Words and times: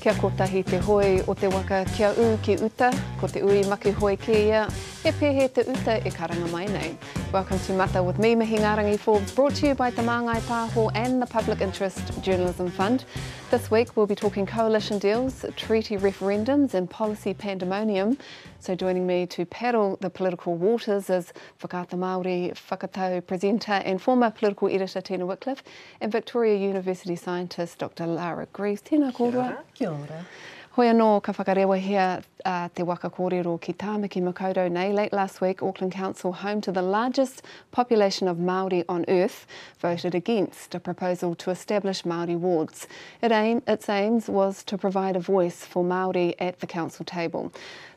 Kia 0.00 0.14
kotahi 0.16 0.62
te 0.64 0.78
hoi 0.80 1.20
o 1.28 1.34
te 1.34 1.48
waka 1.52 1.84
kia 1.92 2.08
u 2.16 2.38
ki 2.42 2.56
uta, 2.64 2.88
ko 3.20 3.28
te 3.28 3.42
ui 3.44 3.60
maki 3.68 3.92
hoi 4.00 4.16
ki 4.16 4.38
ia, 4.46 4.62
e 5.04 5.12
pehe 5.12 5.48
te 5.52 5.66
uta 5.68 6.00
e 6.00 6.10
karanga 6.10 6.48
mai 6.48 6.68
nei. 6.72 7.19
Welcome 7.32 7.60
to 7.60 7.72
Mata 7.74 8.02
with 8.02 8.18
me, 8.18 8.34
Mihingarangi 8.34 8.98
Forbes, 8.98 9.30
brought 9.30 9.54
to 9.56 9.68
you 9.68 9.74
by 9.76 9.92
Te 9.92 10.02
Māngai 10.02 10.40
Pāho 10.40 10.90
and 10.96 11.22
the 11.22 11.26
Public 11.26 11.60
Interest 11.60 12.20
Journalism 12.22 12.68
Fund. 12.68 13.04
This 13.52 13.70
week 13.70 13.96
we'll 13.96 14.08
be 14.08 14.16
talking 14.16 14.46
coalition 14.46 14.98
deals, 14.98 15.44
treaty 15.54 15.96
referendums 15.96 16.74
and 16.74 16.90
policy 16.90 17.32
pandemonium. 17.32 18.18
So 18.58 18.74
joining 18.74 19.06
me 19.06 19.26
to 19.26 19.46
paddle 19.46 19.96
the 20.00 20.10
political 20.10 20.56
waters 20.56 21.08
is 21.08 21.32
Whakata 21.62 21.94
Māori, 21.94 22.52
Whakatau 22.68 23.24
presenter 23.24 23.74
and 23.84 24.02
former 24.02 24.32
political 24.32 24.66
editor 24.66 25.00
Tina 25.00 25.24
Wickliffe 25.24 25.62
and 26.00 26.10
Victoria 26.10 26.56
University 26.56 27.14
scientist 27.14 27.78
Dr 27.78 28.08
Lara 28.08 28.46
Greaves. 28.52 28.82
Tēnā 28.82 29.12
kōrua. 29.12 29.58
Kia 29.74 29.90
ora. 29.90 30.26
Hoi 30.74 30.86
anō 30.86 31.20
ka 31.20 31.32
whakarewa 31.32 31.76
hea 31.80 32.22
uh, 32.44 32.68
te 32.72 32.84
waka 32.84 33.10
kōrero 33.10 33.60
ki 33.60 33.72
Tāmaki 33.72 34.22
Makaurau 34.22 34.70
nei. 34.70 34.92
Late 34.92 35.12
last 35.12 35.40
week, 35.40 35.64
Auckland 35.64 35.92
Council, 35.92 36.32
home 36.32 36.60
to 36.60 36.70
the 36.70 36.80
largest 36.80 37.42
population 37.72 38.28
of 38.28 38.36
Māori 38.36 38.84
on 38.88 39.04
earth, 39.08 39.48
voted 39.80 40.14
against 40.14 40.76
a 40.76 40.78
proposal 40.78 41.34
to 41.34 41.50
establish 41.50 42.04
Māori 42.04 42.38
wards. 42.38 42.86
It 43.20 43.32
aim, 43.32 43.64
its 43.66 43.88
aims 43.88 44.28
was 44.28 44.62
to 44.62 44.78
provide 44.78 45.16
a 45.16 45.18
voice 45.18 45.64
for 45.64 45.82
Māori 45.82 46.36
at 46.38 46.60
the 46.60 46.68
council 46.68 47.04
table. 47.04 47.52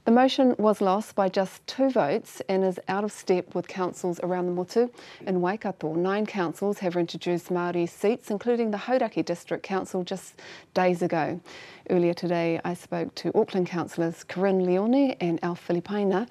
The 0.06 0.12
motion 0.12 0.54
was 0.60 0.82
lost 0.82 1.16
by 1.16 1.30
just 1.30 1.66
two 1.66 1.90
votes 1.90 2.42
and 2.50 2.62
is 2.66 2.78
out 2.90 3.06
of 3.06 3.12
step 3.14 3.56
with 3.56 3.70
councils 3.70 4.20
around 4.22 4.48
the 4.48 4.52
Motu. 4.52 4.90
In 5.26 5.40
Waikato, 5.40 5.94
nine 5.94 6.26
councils 6.26 6.80
have 6.80 6.98
introduced 6.98 7.48
Māori 7.50 7.88
seats, 7.88 8.30
including 8.30 8.72
the 8.72 8.78
Hauraki 8.78 9.24
District 9.24 9.64
Council 9.64 10.04
just 10.04 10.42
days 10.74 11.02
ago. 11.02 11.40
Earlier 11.90 12.14
today, 12.14 12.60
I 12.66 12.74
spoke 12.74 13.16
to 13.16 13.32
Auckland 13.34 13.68
councillors 13.68 14.26
Kerrin 14.26 14.66
Leoni 14.66 15.16
and 15.22 15.42
Alf 15.42 15.66
Filipaina, 15.66 16.28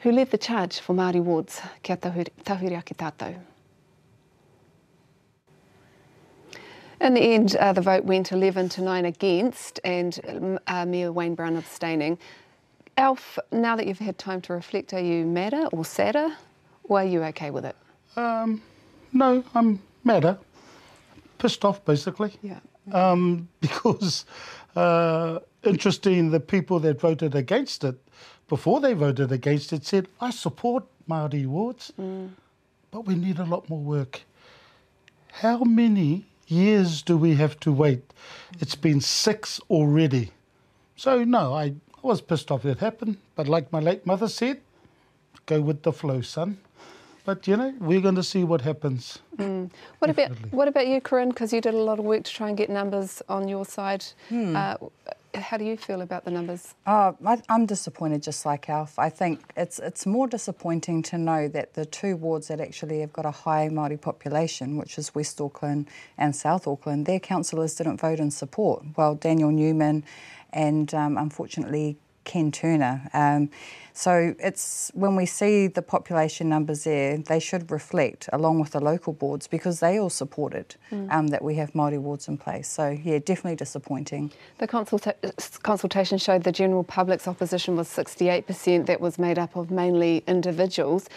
who 0.00 0.12
led 0.12 0.30
the 0.30 0.38
charge 0.38 0.78
for 0.78 0.94
Māori 0.94 1.20
wards. 1.20 1.60
Kia 1.82 1.96
tahuri 1.96 2.78
ake 2.78 2.96
tātou. 2.96 3.36
In 7.00 7.14
the 7.14 7.20
end, 7.20 7.56
uh, 7.56 7.72
the 7.72 7.80
vote 7.80 8.04
went 8.04 8.30
11 8.30 8.68
to 8.70 8.82
9 8.82 9.04
against, 9.04 9.80
and 9.84 10.60
uh, 10.68 10.86
Mayor 10.86 11.10
Wayne 11.10 11.34
Brown 11.34 11.56
abstaining. 11.56 12.18
Alf, 12.96 13.38
now 13.52 13.76
that 13.76 13.86
you've 13.86 13.98
had 13.98 14.16
time 14.18 14.40
to 14.42 14.52
reflect, 14.52 14.94
are 14.94 15.00
you 15.00 15.26
madder 15.26 15.66
or 15.72 15.84
sadder, 15.84 16.32
or 16.84 17.00
are 17.00 17.04
you 17.04 17.22
okay 17.24 17.50
with 17.50 17.64
it? 17.64 17.76
Um, 18.16 18.62
no, 19.12 19.44
I'm 19.54 19.80
madder, 20.04 20.38
pissed 21.38 21.64
off 21.64 21.84
basically. 21.84 22.32
Yeah. 22.42 22.60
Um, 22.92 23.48
because 23.60 24.24
uh, 24.74 25.40
interesting, 25.62 26.30
the 26.30 26.40
people 26.40 26.80
that 26.80 27.00
voted 27.00 27.34
against 27.34 27.84
it 27.84 27.96
before 28.48 28.80
they 28.80 28.94
voted 28.94 29.32
against 29.32 29.72
it 29.72 29.84
said, 29.84 30.08
"I 30.20 30.30
support 30.30 30.84
Māori 31.08 31.46
wards, 31.46 31.92
mm. 32.00 32.30
but 32.90 33.02
we 33.06 33.14
need 33.14 33.38
a 33.38 33.44
lot 33.44 33.68
more 33.68 33.80
work." 33.80 34.22
How 35.32 35.64
many 35.64 36.24
years 36.46 37.02
do 37.02 37.18
we 37.18 37.34
have 37.34 37.60
to 37.60 37.72
wait? 37.72 38.14
It's 38.58 38.74
been 38.74 39.02
six 39.02 39.60
already. 39.68 40.30
So 40.96 41.24
no, 41.24 41.52
I 41.54 41.74
I 42.06 42.08
was 42.10 42.20
pissed 42.20 42.52
off 42.52 42.64
it 42.64 42.78
happened, 42.78 43.16
but 43.34 43.48
like 43.48 43.72
my 43.72 43.80
late 43.80 44.06
mother 44.06 44.28
said, 44.28 44.60
go 45.44 45.60
with 45.60 45.82
the 45.82 45.92
flow, 45.92 46.20
son. 46.20 46.58
But 47.24 47.48
you 47.48 47.56
know, 47.56 47.74
we're 47.80 48.00
going 48.00 48.14
to 48.14 48.22
see 48.22 48.44
what 48.44 48.60
happens. 48.60 49.18
Mm. 49.36 49.72
What 49.98 50.14
Definitely. 50.14 50.36
about 50.36 50.52
what 50.52 50.68
about 50.68 50.86
you, 50.86 51.00
Kerrin? 51.00 51.30
Because 51.30 51.52
you 51.52 51.60
did 51.60 51.74
a 51.74 51.78
lot 51.78 51.98
of 51.98 52.04
work 52.04 52.22
to 52.22 52.32
try 52.32 52.48
and 52.48 52.56
get 52.56 52.70
numbers 52.70 53.22
on 53.28 53.48
your 53.48 53.64
side. 53.64 54.04
Hmm. 54.28 54.54
Uh, 54.54 54.76
how 55.34 55.56
do 55.56 55.64
you 55.64 55.76
feel 55.76 56.00
about 56.00 56.24
the 56.24 56.30
numbers? 56.30 56.74
Uh, 56.86 57.12
I, 57.24 57.42
am 57.48 57.66
disappointed, 57.66 58.22
just 58.22 58.46
like 58.46 58.70
Alf. 58.70 58.96
I 59.00 59.10
think 59.10 59.40
it's 59.56 59.80
it's 59.80 60.06
more 60.06 60.28
disappointing 60.28 61.02
to 61.10 61.18
know 61.18 61.48
that 61.48 61.74
the 61.74 61.84
two 61.84 62.16
wards 62.16 62.46
that 62.46 62.60
actually 62.60 63.00
have 63.00 63.12
got 63.12 63.26
a 63.26 63.32
high 63.32 63.68
Māori 63.68 64.00
population, 64.00 64.76
which 64.76 64.96
is 64.96 65.12
West 65.12 65.40
Auckland 65.40 65.88
and 66.16 66.36
South 66.36 66.68
Auckland, 66.68 67.06
their 67.06 67.18
councillors 67.18 67.74
didn't 67.74 68.00
vote 68.00 68.20
in 68.20 68.30
support. 68.30 68.84
Well, 68.96 69.16
Daniel 69.16 69.50
Newman 69.50 70.04
and 70.56 70.92
um, 70.94 71.16
unfortunately 71.18 71.96
Ken 72.24 72.50
Turner. 72.50 73.08
Um, 73.14 73.50
so 73.92 74.34
it's 74.38 74.90
when 74.92 75.16
we 75.16 75.24
see 75.24 75.68
the 75.68 75.80
population 75.80 76.50
numbers 76.50 76.84
there, 76.84 77.16
they 77.16 77.40
should 77.40 77.70
reflect 77.70 78.28
along 78.32 78.60
with 78.60 78.72
the 78.72 78.80
local 78.80 79.14
boards 79.14 79.46
because 79.46 79.80
they 79.80 79.98
all 79.98 80.10
supported 80.10 80.74
mm. 80.90 81.10
um, 81.10 81.28
that 81.28 81.42
we 81.42 81.54
have 81.54 81.72
Māori 81.72 81.98
wards 81.98 82.28
in 82.28 82.36
place. 82.36 82.68
So 82.68 82.90
yeah, 82.90 83.20
definitely 83.20 83.56
disappointing. 83.56 84.32
The 84.58 84.68
consulta- 84.68 85.62
consultation 85.62 86.18
showed 86.18 86.42
the 86.42 86.52
general 86.52 86.84
public's 86.84 87.26
opposition 87.26 87.76
was 87.76 87.88
68%. 87.88 88.84
That 88.84 89.00
was 89.00 89.18
made 89.18 89.38
up 89.38 89.56
of 89.56 89.70
mainly 89.70 90.22
individuals. 90.26 91.08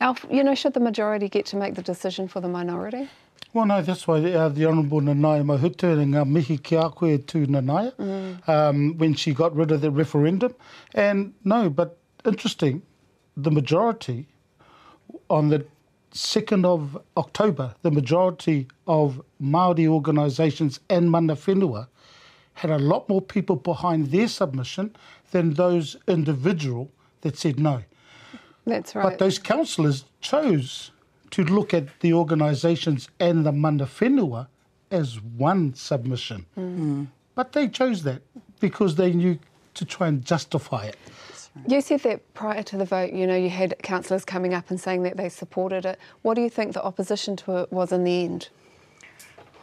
Alf, 0.00 0.26
you 0.30 0.44
know, 0.44 0.54
should 0.54 0.74
the 0.74 0.80
majority 0.80 1.28
get 1.28 1.46
to 1.46 1.56
make 1.56 1.74
the 1.74 1.82
decision 1.82 2.28
for 2.28 2.40
the 2.40 2.48
minority? 2.48 3.08
Well, 3.52 3.66
no, 3.66 3.82
that's 3.82 4.08
why 4.08 4.16
uh, 4.32 4.48
the 4.48 4.66
Honourable 4.66 5.00
Nanaia 5.00 5.44
Mahuta 5.44 5.96
and 6.00 6.14
ngā 6.14 6.28
mihi 6.28 6.58
ki 6.58 6.74
a 6.74 6.90
koe 6.90 7.16
to 7.16 7.46
Nanaia 7.46 7.94
mm. 7.94 8.48
um, 8.48 8.98
when 8.98 9.14
she 9.14 9.32
got 9.32 9.54
rid 9.54 9.70
of 9.70 9.80
the 9.80 9.92
referendum. 9.92 10.54
And 10.92 11.34
no, 11.44 11.70
but 11.70 11.96
interesting, 12.24 12.82
the 13.36 13.52
majority 13.52 14.26
on 15.30 15.50
the 15.50 15.64
2nd 16.12 16.64
of 16.64 16.98
October, 17.16 17.74
the 17.82 17.90
majority 17.90 18.66
of 18.86 19.22
Māori 19.40 19.86
organisations 19.86 20.80
and 20.88 21.10
mana 21.10 21.36
whenua 21.36 21.86
had 22.54 22.70
a 22.70 22.78
lot 22.78 23.08
more 23.08 23.20
people 23.20 23.56
behind 23.56 24.10
their 24.10 24.28
submission 24.28 24.94
than 25.32 25.54
those 25.54 25.96
individual 26.06 26.90
that 27.20 27.36
said 27.36 27.58
no. 27.58 27.82
That's 28.66 28.94
right. 28.94 29.02
But 29.02 29.18
those 29.18 29.38
councillors 29.38 30.04
chose 30.20 30.90
to 31.30 31.44
look 31.44 31.74
at 31.74 32.00
the 32.00 32.14
organisations 32.14 33.08
and 33.20 33.44
the 33.44 33.52
mana 33.52 33.86
whenua 33.86 34.46
as 34.90 35.20
one 35.20 35.74
submission. 35.74 36.46
Mm. 36.56 37.08
But 37.34 37.52
they 37.52 37.68
chose 37.68 38.02
that 38.04 38.22
because 38.60 38.94
they 38.94 39.12
knew 39.12 39.38
to 39.74 39.84
try 39.84 40.08
and 40.08 40.24
justify 40.24 40.84
it. 40.86 40.96
You 41.68 41.80
said 41.80 42.00
that 42.00 42.34
prior 42.34 42.62
to 42.64 42.76
the 42.76 42.84
vote, 42.84 43.12
you 43.12 43.26
know, 43.26 43.36
you 43.36 43.48
had 43.48 43.76
councillors 43.82 44.24
coming 44.24 44.54
up 44.54 44.70
and 44.70 44.80
saying 44.80 45.02
that 45.04 45.16
they 45.16 45.28
supported 45.28 45.84
it. 45.84 45.98
What 46.22 46.34
do 46.34 46.40
you 46.40 46.50
think 46.50 46.74
the 46.74 46.82
opposition 46.82 47.36
to 47.36 47.58
it 47.58 47.72
was 47.72 47.92
in 47.92 48.04
the 48.04 48.24
end? 48.24 48.48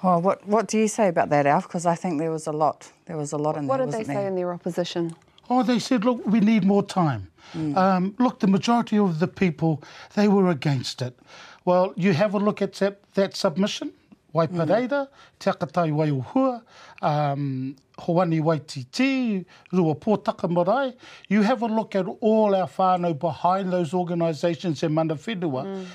Oh, 0.04 0.18
what 0.18 0.46
what 0.48 0.68
do 0.68 0.80
you 0.80 0.88
say 0.88 1.08
about 1.10 1.30
that, 1.30 1.46
Alf? 1.46 1.68
Because 1.68 1.86
I 1.86 1.96
think 1.96 2.20
there 2.20 2.32
was 2.32 2.48
a 2.48 2.52
lot. 2.52 2.92
There 3.06 3.18
was 3.18 3.34
a 3.34 3.38
lot 3.38 3.56
in 3.56 3.68
what 3.68 3.78
there. 3.78 3.86
What 3.86 3.92
did 3.92 4.00
they 4.00 4.06
say 4.06 4.16
there? 4.16 4.28
in 4.28 4.36
their 4.36 4.52
opposition? 4.52 5.16
Oh, 5.50 5.64
they 5.64 5.80
said, 5.80 6.06
look, 6.06 6.26
we 6.26 6.40
need 6.40 6.64
more 6.64 6.84
time. 6.84 7.32
Mm. 7.54 7.76
Um, 7.76 8.16
look, 8.20 8.40
the 8.40 8.48
majority 8.48 8.98
of 8.98 9.20
the 9.20 9.28
people 9.28 9.84
they 10.16 10.28
were 10.28 10.50
against 10.50 11.02
it. 11.02 11.18
Well, 11.66 11.94
you 11.96 12.14
have 12.14 12.34
a 12.34 12.40
look 12.40 12.62
at 12.62 12.74
that, 12.76 13.02
that 13.14 13.36
submission. 13.36 13.92
Waipareira, 14.34 14.90
mm. 14.90 15.08
Te 15.40 15.50
Akatai 15.52 15.92
Waiuhua, 15.92 16.62
um, 17.02 17.76
Hoani 17.98 18.42
Waititi, 18.42 19.46
Rua 19.74 19.96
Pōtaka 19.96 20.50
Marae. 20.50 20.94
You 21.28 21.42
have 21.42 21.62
a 21.62 21.66
look 21.66 21.96
at 21.96 22.06
all 22.22 22.56
our 22.56 22.68
whānau 22.68 23.18
behind 23.20 23.74
those 23.74 23.94
organisations 23.94 24.84
in 24.84 24.94
mana 24.94 25.16
whenua, 25.16 25.66
mm. 25.66 25.86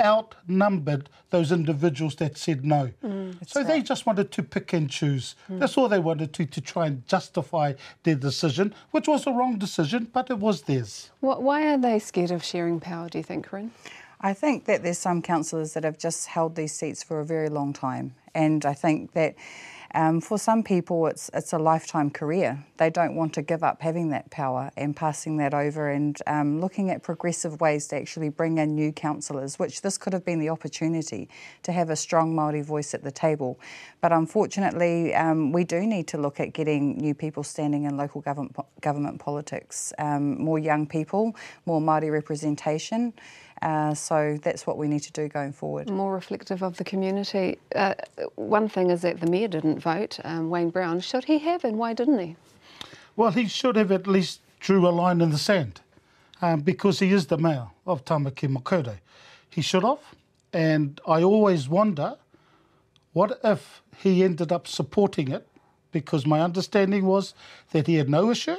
Outnumbered 0.00 1.08
those 1.30 1.52
individuals 1.52 2.16
that 2.16 2.36
said 2.36 2.64
no. 2.64 2.90
Mm, 3.04 3.48
so 3.48 3.60
right. 3.60 3.68
they 3.68 3.82
just 3.82 4.06
wanted 4.06 4.30
to 4.32 4.42
pick 4.42 4.72
and 4.72 4.90
choose. 4.90 5.34
Mm. 5.50 5.60
That's 5.60 5.76
all 5.78 5.88
they 5.88 5.98
wanted 5.98 6.32
to, 6.34 6.46
to 6.46 6.60
try 6.60 6.86
and 6.86 7.06
justify 7.06 7.74
their 8.02 8.14
decision, 8.14 8.74
which 8.90 9.08
was 9.08 9.26
a 9.26 9.32
wrong 9.32 9.58
decision, 9.58 10.10
but 10.12 10.30
it 10.30 10.38
was 10.38 10.62
theirs. 10.62 11.10
Why 11.20 11.66
are 11.72 11.78
they 11.78 11.98
scared 11.98 12.30
of 12.30 12.44
sharing 12.44 12.80
power, 12.80 13.08
do 13.08 13.18
you 13.18 13.24
think, 13.24 13.48
Kerrin? 13.48 13.70
I 14.20 14.32
think 14.32 14.64
that 14.64 14.82
there's 14.82 14.98
some 14.98 15.22
councillors 15.22 15.74
that 15.74 15.84
have 15.84 15.98
just 15.98 16.26
held 16.26 16.56
these 16.56 16.72
seats 16.72 17.02
for 17.02 17.20
a 17.20 17.24
very 17.24 17.48
long 17.48 17.72
time, 17.72 18.14
and 18.34 18.64
I 18.64 18.74
think 18.74 19.12
that 19.12 19.34
um, 19.94 20.20
for 20.20 20.38
some 20.38 20.62
people 20.62 21.06
it's 21.06 21.30
it's 21.34 21.52
a 21.52 21.58
lifetime 21.58 22.10
career. 22.10 22.64
They 22.78 22.90
don't 22.90 23.14
want 23.14 23.32
to 23.34 23.42
give 23.42 23.62
up 23.62 23.80
having 23.80 24.10
that 24.10 24.30
power 24.30 24.70
and 24.76 24.94
passing 24.94 25.36
that 25.38 25.54
over, 25.54 25.90
and 25.90 26.18
um, 26.26 26.60
looking 26.60 26.90
at 26.90 27.02
progressive 27.02 27.60
ways 27.60 27.88
to 27.88 27.96
actually 27.96 28.28
bring 28.28 28.58
in 28.58 28.74
new 28.74 28.92
councillors. 28.92 29.58
Which 29.58 29.82
this 29.82 29.98
could 29.98 30.12
have 30.12 30.24
been 30.24 30.40
the 30.40 30.50
opportunity 30.50 31.28
to 31.62 31.72
have 31.72 31.90
a 31.90 31.96
strong 31.96 32.34
Maori 32.34 32.62
voice 32.62 32.94
at 32.94 33.02
the 33.02 33.10
table, 33.10 33.58
but 34.00 34.12
unfortunately 34.12 35.14
um, 35.14 35.52
we 35.52 35.64
do 35.64 35.80
need 35.80 36.08
to 36.08 36.18
look 36.18 36.40
at 36.40 36.52
getting 36.52 36.98
new 36.98 37.14
people 37.14 37.42
standing 37.42 37.84
in 37.84 37.96
local 37.96 38.20
government 38.20 38.56
government 38.80 39.20
politics, 39.20 39.92
um, 39.98 40.42
more 40.42 40.58
young 40.58 40.86
people, 40.86 41.36
more 41.64 41.80
Maori 41.80 42.10
representation. 42.10 43.12
Uh, 43.62 43.94
so 43.94 44.38
that's 44.42 44.66
what 44.66 44.76
we 44.76 44.86
need 44.86 45.00
to 45.00 45.12
do 45.12 45.28
going 45.28 45.52
forward. 45.52 45.88
More 45.88 46.14
reflective 46.14 46.62
of 46.62 46.76
the 46.76 46.84
community. 46.84 47.58
Uh, 47.74 47.94
one 48.34 48.68
thing 48.68 48.90
is 48.90 49.02
that 49.02 49.20
the 49.20 49.26
mayor 49.26 49.48
didn't 49.48 49.78
vote, 49.78 50.18
um, 50.24 50.50
Wayne 50.50 50.70
Brown. 50.70 51.00
Should 51.00 51.24
he 51.24 51.38
have, 51.38 51.64
and 51.64 51.78
why 51.78 51.94
didn't 51.94 52.18
he? 52.18 52.36
Well, 53.16 53.30
he 53.30 53.48
should 53.48 53.76
have 53.76 53.90
at 53.90 54.06
least 54.06 54.40
drew 54.60 54.86
a 54.86 54.90
line 54.90 55.20
in 55.20 55.30
the 55.30 55.38
sand 55.38 55.80
um, 56.42 56.60
because 56.60 56.98
he 56.98 57.12
is 57.12 57.26
the 57.26 57.38
mayor 57.38 57.68
of 57.86 58.04
Tamaki 58.04 58.48
Makaurau. 58.54 58.98
He 59.48 59.62
should 59.62 59.84
have, 59.84 60.00
and 60.52 61.00
I 61.06 61.22
always 61.22 61.68
wonder 61.68 62.16
what 63.14 63.40
if 63.42 63.80
he 63.96 64.22
ended 64.22 64.52
up 64.52 64.66
supporting 64.66 65.30
it 65.30 65.48
because 65.92 66.26
my 66.26 66.42
understanding 66.42 67.06
was 67.06 67.32
that 67.70 67.86
he 67.86 67.94
had 67.94 68.10
no 68.10 68.30
issue 68.30 68.56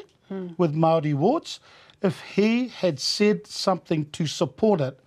with 0.57 0.73
Maori 0.73 1.13
wards. 1.13 1.59
If 2.01 2.21
he 2.21 2.67
had 2.67 2.99
said 2.99 3.47
something 3.47 4.09
to 4.11 4.27
support 4.27 4.81
it, 4.81 4.99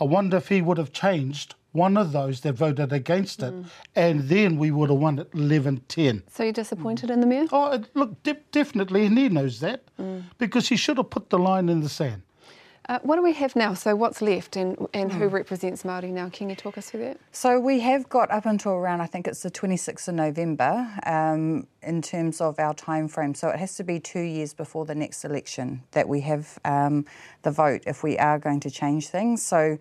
I 0.00 0.04
wonder 0.04 0.38
if 0.38 0.48
he 0.48 0.62
would 0.62 0.78
have 0.78 0.92
changed 0.92 1.54
one 1.72 1.96
of 1.96 2.12
those 2.12 2.40
that 2.40 2.54
voted 2.54 2.92
against 2.92 3.42
it, 3.42 3.54
and 3.94 4.28
then 4.28 4.56
we 4.56 4.70
would 4.70 4.90
have 4.90 4.98
won 4.98 5.18
it 5.20 5.28
11 5.34 5.82
10. 5.88 6.22
So 6.28 6.42
you're 6.42 6.52
disappointed 6.52 7.10
in 7.10 7.20
the 7.20 7.26
mayor? 7.26 7.46
Oh, 7.52 7.80
look, 7.94 8.22
de- 8.22 8.38
definitely, 8.50 9.06
and 9.06 9.16
he 9.16 9.28
knows 9.28 9.60
that 9.60 9.84
mm. 9.96 10.24
because 10.38 10.68
he 10.68 10.76
should 10.76 10.96
have 10.96 11.10
put 11.10 11.30
the 11.30 11.38
line 11.38 11.68
in 11.68 11.80
the 11.80 11.88
sand. 11.88 12.22
Uh, 12.90 12.98
what 13.04 13.14
do 13.14 13.22
we 13.22 13.32
have 13.32 13.54
now? 13.54 13.72
So 13.72 13.94
what's 13.94 14.20
left 14.20 14.56
and, 14.56 14.76
and 14.92 15.12
Hmm. 15.12 15.18
who 15.18 15.28
represents 15.28 15.84
Māori 15.84 16.10
now? 16.10 16.28
Can 16.28 16.50
you 16.50 16.56
talk 16.56 16.76
us 16.76 16.90
through 16.90 17.04
that? 17.04 17.18
So 17.30 17.60
we 17.60 17.78
have 17.78 18.08
got 18.08 18.28
up 18.32 18.46
until 18.46 18.72
around, 18.72 19.00
I 19.00 19.06
think 19.06 19.28
it's 19.28 19.42
the 19.42 19.50
26th 19.50 20.08
of 20.08 20.16
November, 20.16 20.88
um, 21.06 21.68
in 21.84 22.02
terms 22.02 22.40
of 22.40 22.58
our 22.58 22.74
time 22.74 23.06
frame. 23.06 23.32
So 23.34 23.48
it 23.48 23.60
has 23.60 23.76
to 23.76 23.84
be 23.84 24.00
two 24.00 24.22
years 24.22 24.52
before 24.54 24.86
the 24.86 24.96
next 24.96 25.24
election 25.24 25.84
that 25.92 26.08
we 26.08 26.20
have 26.22 26.58
um, 26.64 27.04
the 27.42 27.52
vote 27.52 27.82
if 27.86 28.02
we 28.02 28.18
are 28.18 28.40
going 28.40 28.58
to 28.58 28.70
change 28.72 29.06
things. 29.06 29.40
So 29.40 29.78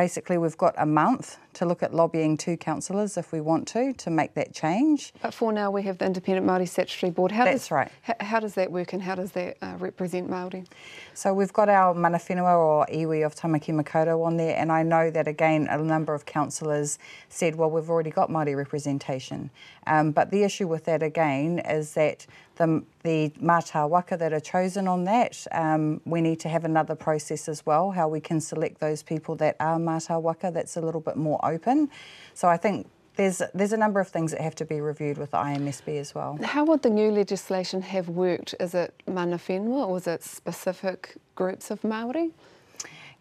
basically, 0.00 0.38
we've 0.38 0.56
got 0.56 0.74
a 0.78 0.86
month 0.86 1.36
to 1.52 1.66
look 1.66 1.82
at 1.82 1.92
lobbying 1.92 2.34
two 2.34 2.56
councillors 2.56 3.18
if 3.18 3.32
we 3.32 3.40
want 3.50 3.68
to 3.68 3.92
to 3.92 4.08
make 4.08 4.32
that 4.32 4.50
change. 4.54 5.12
But 5.20 5.34
for 5.34 5.52
now, 5.52 5.70
we 5.70 5.82
have 5.82 5.98
the 5.98 6.06
Independent 6.06 6.46
Māori 6.46 6.66
Statutory 6.66 7.10
Board. 7.10 7.30
How 7.32 7.44
That's 7.44 7.64
does, 7.64 7.70
right. 7.70 7.92
How, 8.00 8.14
how 8.20 8.40
does 8.40 8.54
that 8.54 8.72
work 8.72 8.94
and 8.94 9.02
how 9.02 9.14
does 9.14 9.32
that 9.32 9.58
uh, 9.60 9.74
represent 9.78 10.30
Māori? 10.30 10.66
So 11.12 11.34
we've 11.34 11.52
got 11.52 11.68
our 11.68 11.92
mana 11.92 12.16
whenua 12.16 12.56
or 12.56 12.86
iwi 12.86 13.26
of 13.26 13.34
Tamaki 13.34 13.74
Makaurau 13.78 14.24
on 14.24 14.38
there, 14.38 14.56
and 14.56 14.72
I 14.72 14.82
know 14.82 15.10
that 15.10 15.28
again 15.28 15.68
a 15.68 15.76
number 15.76 16.14
of 16.14 16.24
councillors 16.24 16.98
said, 17.28 17.56
well, 17.56 17.70
we've 17.70 17.90
already 17.90 18.10
got 18.10 18.30
Māori 18.30 18.56
representation. 18.56 19.50
Um, 19.86 20.12
but 20.12 20.30
the 20.30 20.44
issue 20.44 20.66
with 20.66 20.84
that 20.86 21.02
again 21.02 21.58
is 21.58 21.92
that 21.92 22.26
the, 22.60 22.84
the 23.04 23.32
mata 23.40 23.86
waka 23.86 24.18
that 24.18 24.34
are 24.34 24.40
chosen 24.40 24.86
on 24.86 25.04
that, 25.04 25.46
um, 25.52 26.00
we 26.04 26.20
need 26.20 26.38
to 26.40 26.48
have 26.50 26.66
another 26.66 26.94
process 26.94 27.48
as 27.48 27.64
well, 27.64 27.90
how 27.90 28.06
we 28.06 28.20
can 28.20 28.38
select 28.38 28.80
those 28.80 29.02
people 29.02 29.34
that 29.36 29.56
are 29.58 29.78
mata 29.78 30.18
waka 30.18 30.50
that's 30.52 30.76
a 30.76 30.80
little 30.80 31.00
bit 31.00 31.16
more 31.16 31.40
open. 31.42 31.88
So 32.34 32.48
I 32.48 32.58
think 32.58 32.86
there's, 33.16 33.40
there's 33.54 33.72
a 33.72 33.78
number 33.78 33.98
of 33.98 34.08
things 34.08 34.32
that 34.32 34.42
have 34.42 34.54
to 34.56 34.66
be 34.66 34.82
reviewed 34.82 35.16
with 35.16 35.30
the 35.30 35.38
IMSB 35.38 35.98
as 35.98 36.14
well. 36.14 36.38
How 36.42 36.64
would 36.66 36.82
the 36.82 36.90
new 36.90 37.10
legislation 37.10 37.80
have 37.80 38.10
worked? 38.10 38.54
Is 38.60 38.74
it 38.74 38.92
mana 39.06 39.38
whenua 39.38 39.88
or 39.88 39.96
is 39.96 40.06
it 40.06 40.22
specific 40.22 41.16
groups 41.34 41.70
of 41.70 41.80
Māori? 41.80 42.30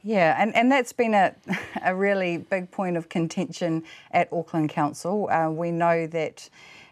Yeah, 0.03 0.35
and, 0.41 0.53
and 0.53 0.69
that's 0.69 0.91
been 0.91 1.13
a, 1.13 1.33
a 1.83 1.95
really 1.95 2.37
big 2.37 2.71
point 2.71 2.97
of 2.97 3.07
contention 3.07 3.83
at 4.11 4.27
Auckland 4.33 4.69
Council. 4.69 5.29
Uh, 5.29 5.49
we 5.49 5.71
know 5.71 6.07
that 6.07 6.49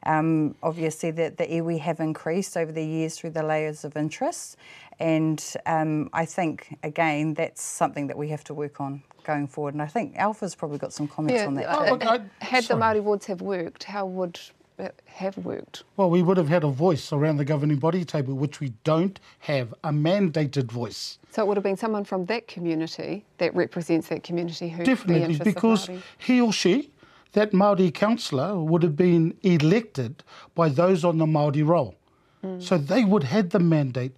um, 0.07 0.55
obviously 0.63 1.11
that 1.11 1.37
the 1.37 1.45
iwi 1.45 1.79
have 1.79 1.99
increased 1.99 2.57
over 2.57 2.71
the 2.71 2.83
years 2.85 3.17
through 3.17 3.31
the 3.31 3.43
layers 3.43 3.83
of 3.83 3.95
interest, 3.97 4.57
and 4.99 5.43
um, 5.65 6.09
I 6.13 6.25
think 6.25 6.77
again 6.83 7.33
that's 7.35 7.61
something 7.61 8.07
that 8.07 8.17
we 8.17 8.29
have 8.29 8.43
to 8.45 8.53
work 8.53 8.79
on 8.81 9.03
going 9.23 9.47
forward. 9.47 9.73
And 9.73 9.81
I 9.83 9.87
think 9.87 10.15
Alpha's 10.17 10.55
probably 10.55 10.77
got 10.77 10.93
some 10.93 11.07
comments 11.07 11.43
on 11.43 11.55
that. 11.55 11.65
uh, 11.69 11.77
Oh, 11.85 11.91
look, 11.91 12.05
I- 12.05 12.21
had 12.39 12.63
the 12.63 12.67
sorry. 12.67 12.81
Māori 12.99 13.03
wards 13.03 13.25
have 13.25 13.41
worked, 13.41 13.83
how 13.83 14.05
would 14.05 14.39
it 14.79 15.01
have 15.07 15.35
worked? 15.39 15.83
Well, 15.97 16.09
we 16.09 16.21
would 16.21 16.37
have 16.37 16.47
had 16.47 16.63
a 16.63 16.69
voice 16.69 17.11
around 17.11 17.35
the 17.37 17.43
governing 17.43 17.77
body 17.77 18.05
table, 18.05 18.35
which 18.35 18.61
we 18.61 18.69
don't 18.85 19.19
have 19.39 19.73
a 19.83 19.89
mandated 19.91 20.71
voice. 20.71 21.17
So 21.31 21.41
it 21.43 21.47
would 21.47 21.57
have 21.57 21.63
been 21.63 21.75
someone 21.77 22.05
from 22.05 22.25
that 22.27 22.47
community 22.47 23.25
that 23.39 23.53
represents 23.53 24.07
that 24.07 24.23
community 24.23 24.69
who 24.69 24.83
Definitely, 24.85 25.23
interests 25.23 25.43
because 25.53 25.89
of 25.89 25.95
Māori. 25.95 26.01
he 26.19 26.39
or 26.41 26.53
she, 26.53 26.89
that 27.37 27.53
Maori 27.53 27.91
councillor, 27.91 28.59
would 28.59 28.81
have 28.81 28.95
been 28.95 29.37
elected 29.43 30.23
by 30.55 30.69
those 30.69 31.05
on 31.05 31.19
the 31.19 31.27
Maori 31.27 31.61
roll. 31.61 31.93
Hmm. 32.41 32.59
So 32.59 32.79
they 32.79 33.03
would 33.05 33.25
have 33.25 33.51
the 33.51 33.59
mandate. 33.59 34.15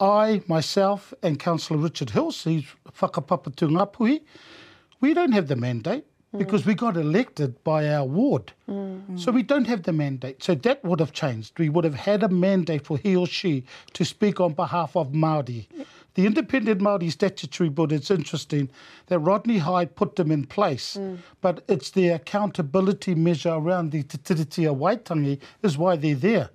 I, 0.00 0.42
myself, 0.48 1.14
and 1.22 1.38
Councillor 1.38 1.78
Richard 1.78 2.10
Hills, 2.10 2.42
he's 2.42 2.66
whakapapa 2.98 3.54
to 3.54 3.68
Ngapuhi, 3.68 4.20
we 5.00 5.14
don't 5.14 5.30
have 5.30 5.46
the 5.46 5.54
mandate 5.54 6.06
hmm. 6.32 6.38
because 6.38 6.66
we 6.66 6.74
got 6.74 6.96
elected 6.96 7.62
by 7.62 7.88
our 7.88 8.04
ward. 8.04 8.52
Hmm. 8.66 9.16
So 9.16 9.30
we 9.30 9.44
don't 9.44 9.68
have 9.68 9.84
the 9.84 9.92
mandate. 9.92 10.42
So 10.42 10.56
that 10.56 10.84
would 10.84 10.98
have 10.98 11.12
changed. 11.12 11.56
We 11.60 11.68
would 11.68 11.84
have 11.84 11.94
had 11.94 12.24
a 12.24 12.28
mandate 12.28 12.84
for 12.84 12.98
he 12.98 13.14
or 13.14 13.28
she 13.28 13.64
to 13.92 14.04
speak 14.04 14.40
on 14.40 14.54
behalf 14.54 14.96
of 14.96 15.12
Māori. 15.12 15.68
The 16.16 16.24
Independent 16.24 16.80
Māori 16.80 17.12
Statutory 17.12 17.68
Board, 17.68 17.92
it's 17.92 18.10
interesting 18.10 18.70
that 19.08 19.18
Rodney 19.18 19.58
Hyde 19.58 19.94
put 19.96 20.16
them 20.16 20.30
in 20.30 20.46
place, 20.46 20.98
but 21.42 21.62
it's 21.68 21.90
the 21.90 22.08
accountability 22.08 23.14
measure 23.14 23.52
around 23.52 23.92
the 23.92 24.02
Te 24.02 24.16
Tiritia 24.16 24.74
Waitangi 24.74 25.38
is 25.62 25.76
why 25.76 25.96
they're 25.96 26.14
there. 26.14 26.48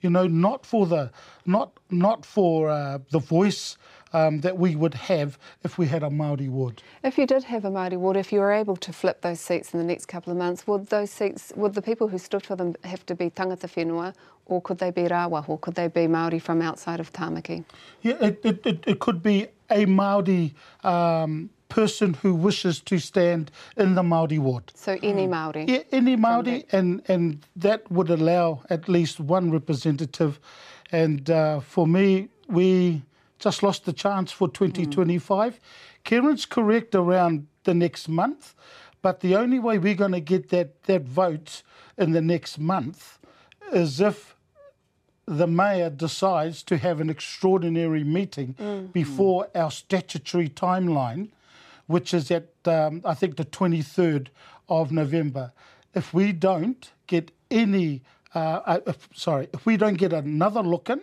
You 0.00 0.10
know, 0.10 0.26
not 0.26 0.64
for 0.64 0.86
the 0.86 1.10
not 1.44 1.72
not 1.90 2.24
for 2.24 2.70
uh, 2.70 2.98
the 3.10 3.18
voice 3.18 3.76
um, 4.14 4.40
that 4.40 4.56
we 4.56 4.76
would 4.76 4.94
have 4.94 5.38
if 5.64 5.76
we 5.76 5.86
had 5.86 6.02
a 6.02 6.08
Maori 6.08 6.48
ward. 6.48 6.82
If 7.02 7.18
you 7.18 7.26
did 7.26 7.44
have 7.44 7.64
a 7.64 7.70
Māori 7.70 7.98
ward, 7.98 8.16
if 8.16 8.32
you 8.32 8.38
were 8.38 8.52
able 8.52 8.76
to 8.76 8.92
flip 8.92 9.20
those 9.20 9.40
seats 9.40 9.74
in 9.74 9.80
the 9.80 9.84
next 9.84 10.06
couple 10.06 10.30
of 10.30 10.38
months, 10.38 10.66
would 10.66 10.86
those 10.86 11.10
seats, 11.10 11.52
would 11.56 11.74
the 11.74 11.82
people 11.82 12.08
who 12.08 12.16
stood 12.16 12.46
for 12.46 12.56
them 12.56 12.74
have 12.84 13.04
to 13.06 13.14
be 13.14 13.28
tangata 13.28 13.68
whenua, 13.68 14.14
or 14.46 14.62
could 14.62 14.78
they 14.78 14.90
be 14.90 15.02
rawa, 15.02 15.46
or 15.48 15.58
could 15.58 15.74
they 15.74 15.88
be 15.88 16.02
Māori 16.02 16.40
from 16.40 16.62
outside 16.62 17.00
of 17.00 17.12
Tāmaki? 17.12 17.64
Yeah, 18.02 18.14
it, 18.20 18.40
it, 18.44 18.64
it, 18.64 18.84
it 18.86 18.98
could 19.00 19.22
be 19.22 19.48
a 19.70 19.84
Maori 19.86 20.54
um, 20.84 21.50
person 21.68 22.14
who 22.14 22.34
wishes 22.34 22.80
to 22.82 22.98
stand 22.98 23.50
in 23.76 23.96
the 23.96 24.02
Maori 24.02 24.38
ward. 24.38 24.70
So 24.76 24.96
any 25.02 25.26
Māori? 25.26 25.68
Yeah, 25.68 25.82
any 25.90 26.14
Maori, 26.14 26.66
and 26.70 27.02
and 27.08 27.44
that 27.56 27.90
would 27.90 28.10
allow 28.10 28.62
at 28.70 28.88
least 28.88 29.18
one 29.18 29.50
representative. 29.50 30.38
And 30.92 31.28
uh, 31.28 31.60
for 31.60 31.88
me, 31.88 32.28
we 32.48 33.02
just 33.44 33.62
lost 33.62 33.84
the 33.84 33.92
chance 33.92 34.32
for 34.32 34.48
2025. 34.48 35.60
Kerrin's 36.04 36.46
correct 36.46 36.94
around 36.94 37.46
the 37.64 37.74
next 37.74 38.08
month, 38.08 38.54
but 39.02 39.20
the 39.20 39.36
only 39.36 39.58
way 39.58 39.78
we're 39.78 39.94
going 39.94 40.12
to 40.12 40.20
get 40.20 40.48
that 40.48 40.82
that 40.84 41.02
vote 41.02 41.62
in 41.98 42.12
the 42.12 42.22
next 42.22 42.58
month 42.58 43.18
is 43.72 44.00
if 44.00 44.34
the 45.26 45.46
mayor 45.46 45.90
decides 45.90 46.62
to 46.62 46.78
have 46.78 47.00
an 47.00 47.10
extraordinary 47.10 48.02
meeting 48.04 48.54
before 48.92 49.48
our 49.54 49.70
statutory 49.70 50.48
timeline, 50.48 51.28
which 51.86 52.14
is 52.14 52.30
at 52.30 52.48
um, 52.64 53.02
I 53.04 53.14
think 53.14 53.36
the 53.36 53.44
23rd 53.44 54.28
of 54.68 54.90
November. 54.90 55.52
If 55.94 56.14
we 56.14 56.32
don't 56.32 56.90
get 57.06 57.30
any, 57.50 58.02
uh, 58.34 58.38
uh, 58.64 58.80
if, 58.86 59.08
sorry, 59.14 59.48
if 59.52 59.66
we 59.66 59.76
don't 59.76 59.98
get 59.98 60.12
another 60.14 60.62
look 60.62 60.88
in, 60.90 61.00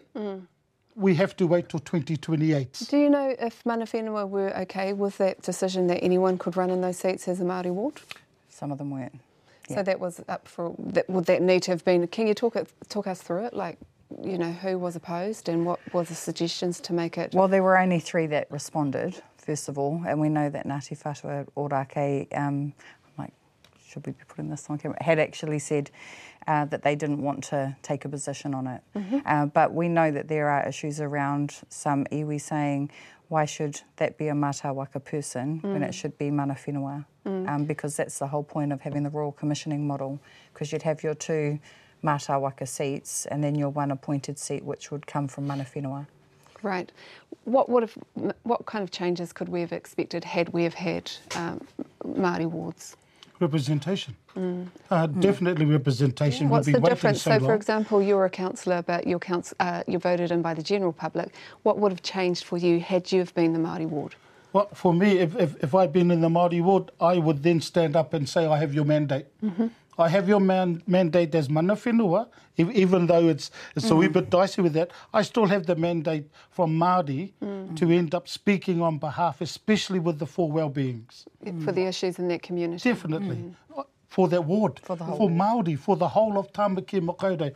we 0.95 1.15
have 1.15 1.36
to 1.38 1.48
wait 1.48 1.69
till 1.69 1.79
2028. 1.79 2.88
Do 2.89 2.98
you 2.98 3.10
know 3.10 3.36
if 3.39 3.65
mana 3.65 3.86
whenua 3.86 4.27
were 4.27 4.55
okay 4.62 4.93
with 4.93 5.17
that 5.17 5.41
decision 5.41 5.88
that 5.88 6.03
anyone 6.03 6.38
could 6.38 6.57
run 6.57 6.69
in 6.69 6.81
those 6.81 6.98
seats 6.98 7.27
as 7.27 7.41
a 7.41 7.43
Māori 7.43 7.71
ward? 7.71 8.01
Some 8.50 8.71
of 8.71 8.77
them 8.77 8.91
weren't. 8.91 9.19
So 9.69 9.83
that 9.83 10.00
was 10.00 10.21
up 10.27 10.48
for, 10.48 10.75
that, 10.77 11.10
would 11.10 11.25
that 11.25 11.41
need 11.41 11.63
to 11.63 11.71
have 11.71 11.86
been, 11.86 12.05
can 12.07 12.27
you 12.27 12.33
talk, 12.33 12.57
it, 12.57 12.67
talk 12.89 13.07
us 13.07 13.21
through 13.21 13.45
it? 13.45 13.53
Like, 13.53 13.77
you 14.21 14.38
know, 14.38 14.51
who 14.51 14.77
was 14.77 14.98
opposed 14.98 15.48
and 15.48 15.65
what 15.65 15.79
were 15.93 16.03
the 16.03 16.15
suggestions 16.15 16.81
to 16.81 16.93
make 16.93 17.17
it? 17.17 17.33
Well, 17.33 17.48
there 17.48 17.63
were 17.63 17.77
only 17.77 18.00
three 18.00 18.27
that 18.27 18.51
responded, 18.51 19.21
first 19.38 19.69
of 19.69 19.77
all, 19.77 20.03
and 20.05 20.19
we 20.19 20.27
know 20.27 20.50
that 20.50 20.67
Ngāti 20.67 21.01
Whātua 21.01 21.48
Ōrākei, 21.55 22.27
um, 22.38 22.43
I'm 22.43 22.74
like, 22.74 22.74
should 23.91 24.05
we 24.05 24.13
be 24.13 24.24
putting 24.27 24.50
this 24.50 24.69
on 24.69 24.77
camera, 24.77 24.98
had 25.01 25.19
actually 25.19 25.60
said 25.60 25.91
uh, 26.48 26.65
that 26.65 26.83
they 26.83 26.95
didn't 26.95 27.21
want 27.21 27.43
to 27.43 27.75
take 27.81 28.05
a 28.05 28.10
position 28.10 28.53
on 28.53 28.67
it. 28.67 28.81
Uh, 29.25 29.45
but 29.45 29.74
we 29.74 29.88
know 29.88 30.12
that 30.12 30.27
there 30.27 30.50
are 30.50 30.67
issues 30.67 31.00
around 31.00 31.62
some 31.69 32.05
iwi 32.05 32.39
saying, 32.39 32.89
why 33.27 33.45
should 33.45 33.79
that 33.98 34.17
be 34.17 34.27
a 34.27 34.36
mata 34.36 34.74
waka 34.74 35.00
person 35.00 35.60
when 35.62 35.83
it 35.83 35.93
should 35.93 36.17
be 36.17 36.31
mana 36.31 36.55
whenua? 36.55 37.05
Um, 37.25 37.65
because 37.65 37.95
that's 37.95 38.17
the 38.19 38.27
whole 38.27 38.43
point 38.43 38.74
of 38.74 38.81
having 38.81 39.03
the 39.03 39.10
Royal 39.10 39.31
Commissioning 39.31 39.86
model, 39.86 40.19
because 40.53 40.71
you'd 40.71 40.81
have 40.83 41.03
your 41.03 41.13
two 41.13 41.60
mata 42.01 42.39
waka 42.39 42.65
seats 42.65 43.25
and 43.27 43.43
then 43.43 43.55
your 43.55 43.69
one 43.69 43.91
appointed 43.91 44.39
seat, 44.39 44.63
which 44.65 44.91
would 44.91 45.05
come 45.05 45.27
from 45.27 45.48
mana 45.48 45.65
whenua. 45.65 46.07
Right. 46.63 46.91
What 47.45 47.69
would 47.69 47.83
have, 47.83 47.98
what 48.43 48.65
kind 48.65 48.83
of 48.83 48.91
changes 48.91 49.33
could 49.33 49.50
we 49.50 49.62
have 49.62 49.71
expected 49.71 50.24
had 50.24 50.50
we 50.50 50.63
have 50.63 50.74
had 50.74 51.12
um, 51.36 51.65
Māori 52.03 52.45
wards? 52.45 52.98
Representation. 53.41 54.15
Uh, 54.91 55.07
Definitely 55.07 55.65
representation. 55.65 56.48
What's 56.48 56.67
We've 56.67 56.75
the 56.75 56.81
difference? 56.81 57.24
so 57.24 57.39
So, 57.39 57.45
for 57.45 57.55
example, 57.55 58.00
you're 58.00 58.25
a 58.25 58.29
councillor, 58.29 58.83
but 58.83 59.07
you're, 59.07 59.19
uh, 59.60 59.83
you're 59.88 60.00
voted 60.00 60.31
in 60.31 60.43
by 60.43 60.53
the 60.53 60.62
general 60.62 60.93
public. 60.93 61.33
What 61.63 61.79
would 61.79 61.91
have 61.91 62.03
changed 62.03 62.43
for 62.43 62.57
you 62.60 62.79
had 62.79 63.12
you 63.12 63.19
have 63.19 63.33
been 63.33 63.53
the 63.53 63.60
Māori 63.60 63.88
ward? 63.88 64.13
Well, 64.53 64.69
for 64.74 64.93
me, 64.93 65.17
if, 65.17 65.36
if, 65.38 65.55
if 65.63 65.74
I'd 65.74 65.91
been 65.91 66.12
in 66.12 66.21
the 66.21 66.29
Māori 66.29 66.62
ward, 66.62 66.91
I 67.00 67.17
would 67.17 67.41
then 67.41 67.62
stand 67.62 67.95
up 67.95 68.13
and 68.13 68.29
say, 68.29 68.45
I 68.45 68.60
have 68.60 68.75
your 68.75 68.86
mandate. 68.86 69.25
Mm-hmm. 69.43 69.67
I 70.01 70.10
have 70.10 70.27
your 70.27 70.39
man, 70.39 70.81
mandate 70.88 71.34
as 71.36 71.50
mana 71.50 71.75
whenua, 71.75 72.27
e- 72.58 72.65
even 72.74 73.08
though 73.08 73.27
it's, 73.29 73.51
it's 73.75 73.89
a 73.89 73.96
wee 73.96 74.08
Mm. 74.08 74.13
bit 74.13 74.29
dicey 74.29 74.62
with 74.62 74.74
that. 74.74 74.91
I 75.13 75.22
still 75.22 75.46
have 75.46 75.65
the 75.65 75.75
mandate 75.75 76.25
from 76.50 76.77
Māori 76.77 77.31
Mm. 77.41 77.75
to 77.77 77.91
end 77.91 78.13
up 78.15 78.27
speaking 78.27 78.81
on 78.81 78.98
behalf, 78.98 79.41
especially 79.41 80.00
with 80.00 80.20
the 80.20 80.25
four 80.25 80.51
well-beings. 80.51 81.25
for 81.65 81.72
the 81.72 81.86
issues 81.86 82.20
in 82.20 82.27
that 82.29 82.41
community. 82.43 82.89
Definitely. 82.89 83.38
Uh, 83.77 83.84
For 84.08 84.27
that 84.27 84.43
ward, 84.43 84.79
For 84.84 84.98
the 84.98 85.05
whole 85.05 85.29
for. 85.29 85.29
Māori, 85.29 85.77
for 85.79 85.96
the 85.96 86.10
whole 86.10 86.38
of 86.38 86.51
Tāmaki 86.51 87.00
Makaurau. 87.00 87.51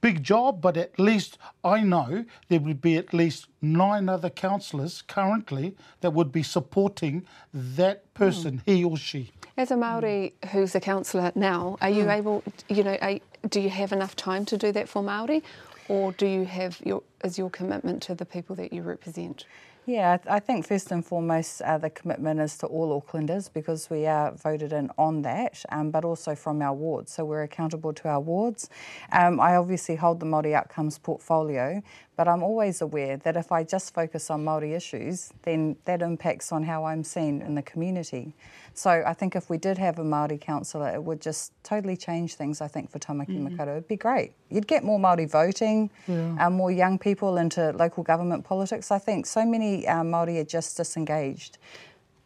Big 0.00 0.22
job, 0.22 0.60
but 0.60 0.76
at 0.76 0.98
least 0.98 1.38
I 1.64 1.80
know 1.80 2.24
there 2.48 2.60
would 2.60 2.80
be 2.80 2.96
at 2.96 3.12
least 3.12 3.46
nine 3.60 4.08
other 4.08 4.30
councillors 4.30 5.02
currently 5.02 5.76
that 6.00 6.12
would 6.12 6.32
be 6.32 6.42
supporting 6.42 7.26
that 7.52 8.12
person, 8.14 8.58
mm. 8.58 8.62
he 8.66 8.84
or 8.84 8.96
she. 8.96 9.32
As 9.56 9.70
a 9.70 9.76
Maori 9.76 10.34
mm. 10.42 10.48
who's 10.50 10.74
a 10.74 10.80
councillor 10.80 11.32
now, 11.34 11.76
are 11.80 11.90
you 11.90 12.04
mm. 12.04 12.16
able, 12.16 12.44
you 12.68 12.84
know, 12.84 12.96
are, 13.00 13.18
do 13.48 13.60
you 13.60 13.70
have 13.70 13.92
enough 13.92 14.16
time 14.16 14.44
to 14.46 14.56
do 14.56 14.72
that 14.72 14.88
for 14.88 15.02
Maori, 15.02 15.42
or 15.88 16.12
do 16.12 16.26
you 16.26 16.44
have 16.44 16.80
your 16.84 17.02
is 17.24 17.38
your 17.38 17.50
commitment 17.50 18.02
to 18.02 18.14
the 18.14 18.24
people 18.24 18.54
that 18.56 18.72
you 18.72 18.82
represent? 18.82 19.44
Yeah, 19.88 20.18
I 20.28 20.38
think 20.38 20.66
first 20.66 20.92
and 20.92 21.02
foremost, 21.02 21.62
uh, 21.62 21.78
the 21.78 21.88
commitment 21.88 22.40
is 22.40 22.58
to 22.58 22.66
all 22.66 23.00
Aucklanders 23.00 23.50
because 23.50 23.88
we 23.88 24.04
are 24.04 24.32
voted 24.32 24.70
in 24.70 24.90
on 24.98 25.22
that, 25.22 25.64
um, 25.72 25.90
but 25.90 26.04
also 26.04 26.34
from 26.34 26.60
our 26.60 26.74
wards. 26.74 27.10
So 27.10 27.24
we're 27.24 27.44
accountable 27.44 27.94
to 27.94 28.08
our 28.08 28.20
wards. 28.20 28.68
Um, 29.12 29.40
I 29.40 29.56
obviously 29.56 29.96
hold 29.96 30.20
the 30.20 30.26
Māori 30.26 30.52
Outcomes 30.52 30.98
portfolio, 30.98 31.82
but 32.18 32.26
I'm 32.26 32.42
always 32.42 32.80
aware 32.80 33.16
that 33.18 33.36
if 33.36 33.52
I 33.52 33.62
just 33.62 33.94
focus 33.94 34.28
on 34.28 34.44
Māori 34.44 34.76
issues, 34.76 35.32
then 35.44 35.76
that 35.84 36.02
impacts 36.02 36.50
on 36.50 36.64
how 36.64 36.84
I'm 36.84 37.04
seen 37.04 37.40
in 37.40 37.54
the 37.54 37.62
community. 37.62 38.34
So 38.74 38.90
I 39.06 39.14
think 39.14 39.36
if 39.36 39.48
we 39.48 39.56
did 39.56 39.78
have 39.78 40.00
a 40.00 40.02
Māori 40.02 40.40
councillor, 40.40 40.88
it 40.92 41.04
would 41.04 41.20
just 41.20 41.52
totally 41.62 41.96
change 41.96 42.34
things, 42.34 42.60
I 42.60 42.66
think, 42.66 42.90
for 42.90 42.98
Tamaki 42.98 43.38
mm. 43.38 43.56
Makaurau. 43.56 43.76
It'd 43.76 43.86
be 43.86 43.94
great. 43.94 44.32
You'd 44.50 44.66
get 44.66 44.82
more 44.82 44.98
Māori 44.98 45.30
voting, 45.30 45.90
yeah. 46.08 46.34
um, 46.44 46.54
more 46.54 46.72
young 46.72 46.98
people 46.98 47.36
into 47.36 47.70
local 47.70 48.02
government 48.02 48.44
politics. 48.44 48.90
I 48.90 48.98
think 48.98 49.24
so 49.24 49.46
many 49.46 49.86
um, 49.86 50.10
Māori 50.10 50.40
are 50.40 50.50
just 50.58 50.76
disengaged. 50.76 51.56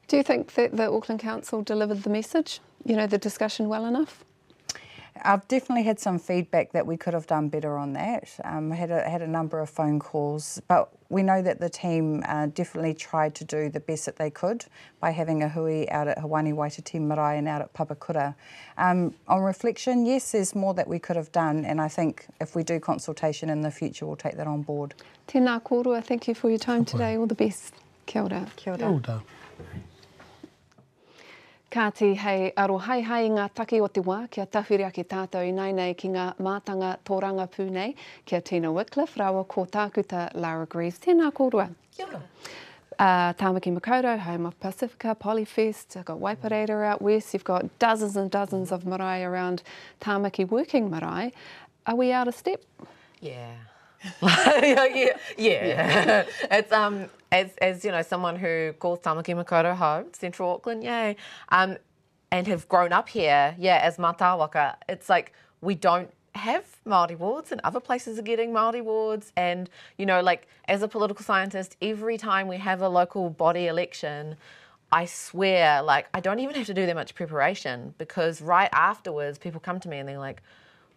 Do 0.09 0.17
you 0.17 0.23
think 0.23 0.55
that 0.55 0.75
the 0.75 0.91
Auckland 0.91 1.21
Council 1.21 1.63
delivered 1.63 2.03
the 2.03 2.11
message, 2.11 2.61
you 2.87 2.97
know, 2.97 3.07
the 3.07 3.19
discussion 3.19 3.69
well 3.69 3.85
enough? 3.85 4.25
I've 5.21 5.47
definitely 5.47 5.85
had 5.85 6.01
some 6.01 6.19
feedback 6.19 6.73
that 6.73 6.87
we 6.87 6.97
could 6.97 7.15
have 7.15 7.27
done 7.27 7.49
better 7.49 7.77
on 7.77 7.93
that. 7.93 8.31
Um, 8.45 8.73
I 8.73 8.77
had 8.77 8.91
a, 8.91 9.09
had 9.09 9.23
a 9.23 9.27
number 9.27 9.61
of 9.61 9.69
phone 9.69 9.99
calls, 10.01 10.61
but 10.69 10.91
we 11.11 11.23
know 11.23 11.43
that 11.43 11.61
the 11.61 11.69
team 11.69 12.23
uh, 12.27 12.47
definitely 12.47 12.95
tried 12.95 13.35
to 13.37 13.45
do 13.45 13.69
the 13.69 13.81
best 13.81 14.07
that 14.07 14.17
they 14.17 14.31
could 14.31 14.65
by 15.01 15.11
having 15.11 15.43
a 15.43 15.49
hui 15.49 15.89
out 15.91 16.09
at 16.09 16.19
Hoani 16.19 16.55
Waititi 16.55 17.01
Marae 17.01 17.39
and 17.39 17.47
out 17.47 17.61
at 17.61 17.73
Papakura. 17.75 18.35
Um, 18.79 19.15
on 19.29 19.43
reflection, 19.43 20.07
yes, 20.07 20.33
there's 20.33 20.55
more 20.55 20.73
that 20.75 20.89
we 20.89 20.99
could 20.99 21.17
have 21.17 21.31
done, 21.31 21.65
and 21.65 21.81
I 21.81 21.89
think 21.89 22.27
if 22.41 22.57
we 22.57 22.63
do 22.63 22.81
consultation 22.81 23.51
in 23.51 23.61
the 23.61 23.71
future, 23.71 24.07
we'll 24.07 24.17
take 24.17 24.37
that 24.37 24.47
on 24.47 24.63
board. 24.63 24.95
Tēnā 25.29 25.63
kōrua, 25.63 26.03
thank 26.03 26.27
you 26.27 26.35
for 26.35 26.49
your 26.49 26.59
time 26.59 26.85
today. 26.85 27.17
All 27.17 27.27
the 27.27 27.35
best. 27.35 27.75
Kia 28.07 28.23
ora. 28.23 28.47
Kia 28.57 28.73
ora. 28.73 28.79
Kia 28.79 28.89
ora. 28.89 29.23
Ka 31.73 31.87
te 31.89 32.11
hei 32.21 32.51
aro 32.61 32.75
hai 32.85 33.31
ngā 33.33 33.47
take 33.57 33.79
o 33.81 33.87
te 33.89 34.03
wā, 34.05 34.27
kia 34.29 34.45
tawhiri 34.45 34.85
ake 34.85 35.07
tātou 35.09 35.53
nei 35.57 35.71
nei 35.73 35.95
ki 35.97 36.11
ngā 36.13 36.27
mātanga 36.37 36.99
tōranga 37.09 37.47
pūnei, 37.49 37.95
kia 38.29 38.43
Tina 38.45 38.69
Wycliffe, 38.69 39.17
rawa 39.17 39.47
ko 39.49 39.65
tākuta 39.65 40.27
Lara 40.35 40.67
Greaves. 40.67 41.01
Tēnā 41.01 41.31
kōrua. 41.33 41.71
Kia 41.97 42.11
ora. 42.11 42.21
Uh, 42.99 43.33
Tāmaki 43.41 43.73
Makaurau, 43.73 44.19
home 44.19 44.45
of 44.45 44.61
Pacifica, 44.61 45.17
Polyfest, 45.19 45.97
I've 45.97 46.05
got 46.05 46.21
Waipareta 46.21 46.85
out 46.85 47.01
west, 47.01 47.33
you've 47.33 47.43
got 47.43 47.65
dozens 47.79 48.19
and 48.19 48.31
dozens 48.31 48.71
of 48.71 48.85
marae 48.85 49.23
around 49.23 49.63
Tāmaki 50.03 50.47
working 50.47 50.91
marae. 50.91 51.33
Are 51.87 51.97
we 51.97 52.13
out 52.13 52.29
of 52.29 52.35
step? 52.35 52.61
Yeah. 53.23 53.55
yeah, 54.23 55.17
yeah, 55.39 56.25
it's 56.51 56.73
um, 56.73 57.09
as 57.31 57.51
as 57.61 57.85
you 57.85 57.91
know, 57.91 58.03
someone 58.03 58.37
who 58.37 58.73
calls 58.79 59.01
Tamaki 59.01 59.35
Makaurau 59.35 59.77
home, 59.77 60.07
Central 60.13 60.51
Auckland, 60.51 60.83
yay, 60.83 61.17
um, 61.51 61.77
and 62.31 62.47
have 62.47 62.69
grown 62.69 62.93
up 62.93 63.09
here, 63.09 63.55
yeah, 63.59 63.81
as 63.83 63.97
Mātāwaka. 63.97 64.77
It's 64.89 65.09
like 65.09 65.33
we 65.61 65.75
don't 65.75 66.11
have 66.35 66.65
Māori 66.87 67.17
wards 67.17 67.53
and 67.53 67.61
other 67.63 67.81
places 67.81 68.19
are 68.19 68.23
getting 68.23 68.53
Māori 68.53 68.83
wards. 68.83 69.33
And, 69.37 69.69
you 69.99 70.07
know, 70.07 70.21
like 70.21 70.49
as 70.67 70.83
a 70.83 70.89
political 70.89 71.25
scientist, 71.25 71.77
every 71.83 72.19
time 72.19 72.49
we 72.49 72.57
have 72.57 72.81
a 72.81 72.89
local 72.89 73.31
body 73.31 73.67
election, 73.67 74.37
I 74.91 75.07
swear, 75.07 75.83
like, 75.83 76.09
I 76.13 76.21
don't 76.21 76.39
even 76.39 76.55
have 76.57 76.67
to 76.67 76.75
do 76.75 76.87
that 76.87 76.95
much 76.95 77.15
preparation 77.15 77.95
because 77.99 78.41
right 78.43 78.69
afterwards, 78.73 79.39
people 79.39 79.61
come 79.61 79.81
to 79.81 79.89
me 79.89 79.99
and 79.99 80.09
they're 80.09 80.19
like, 80.19 80.43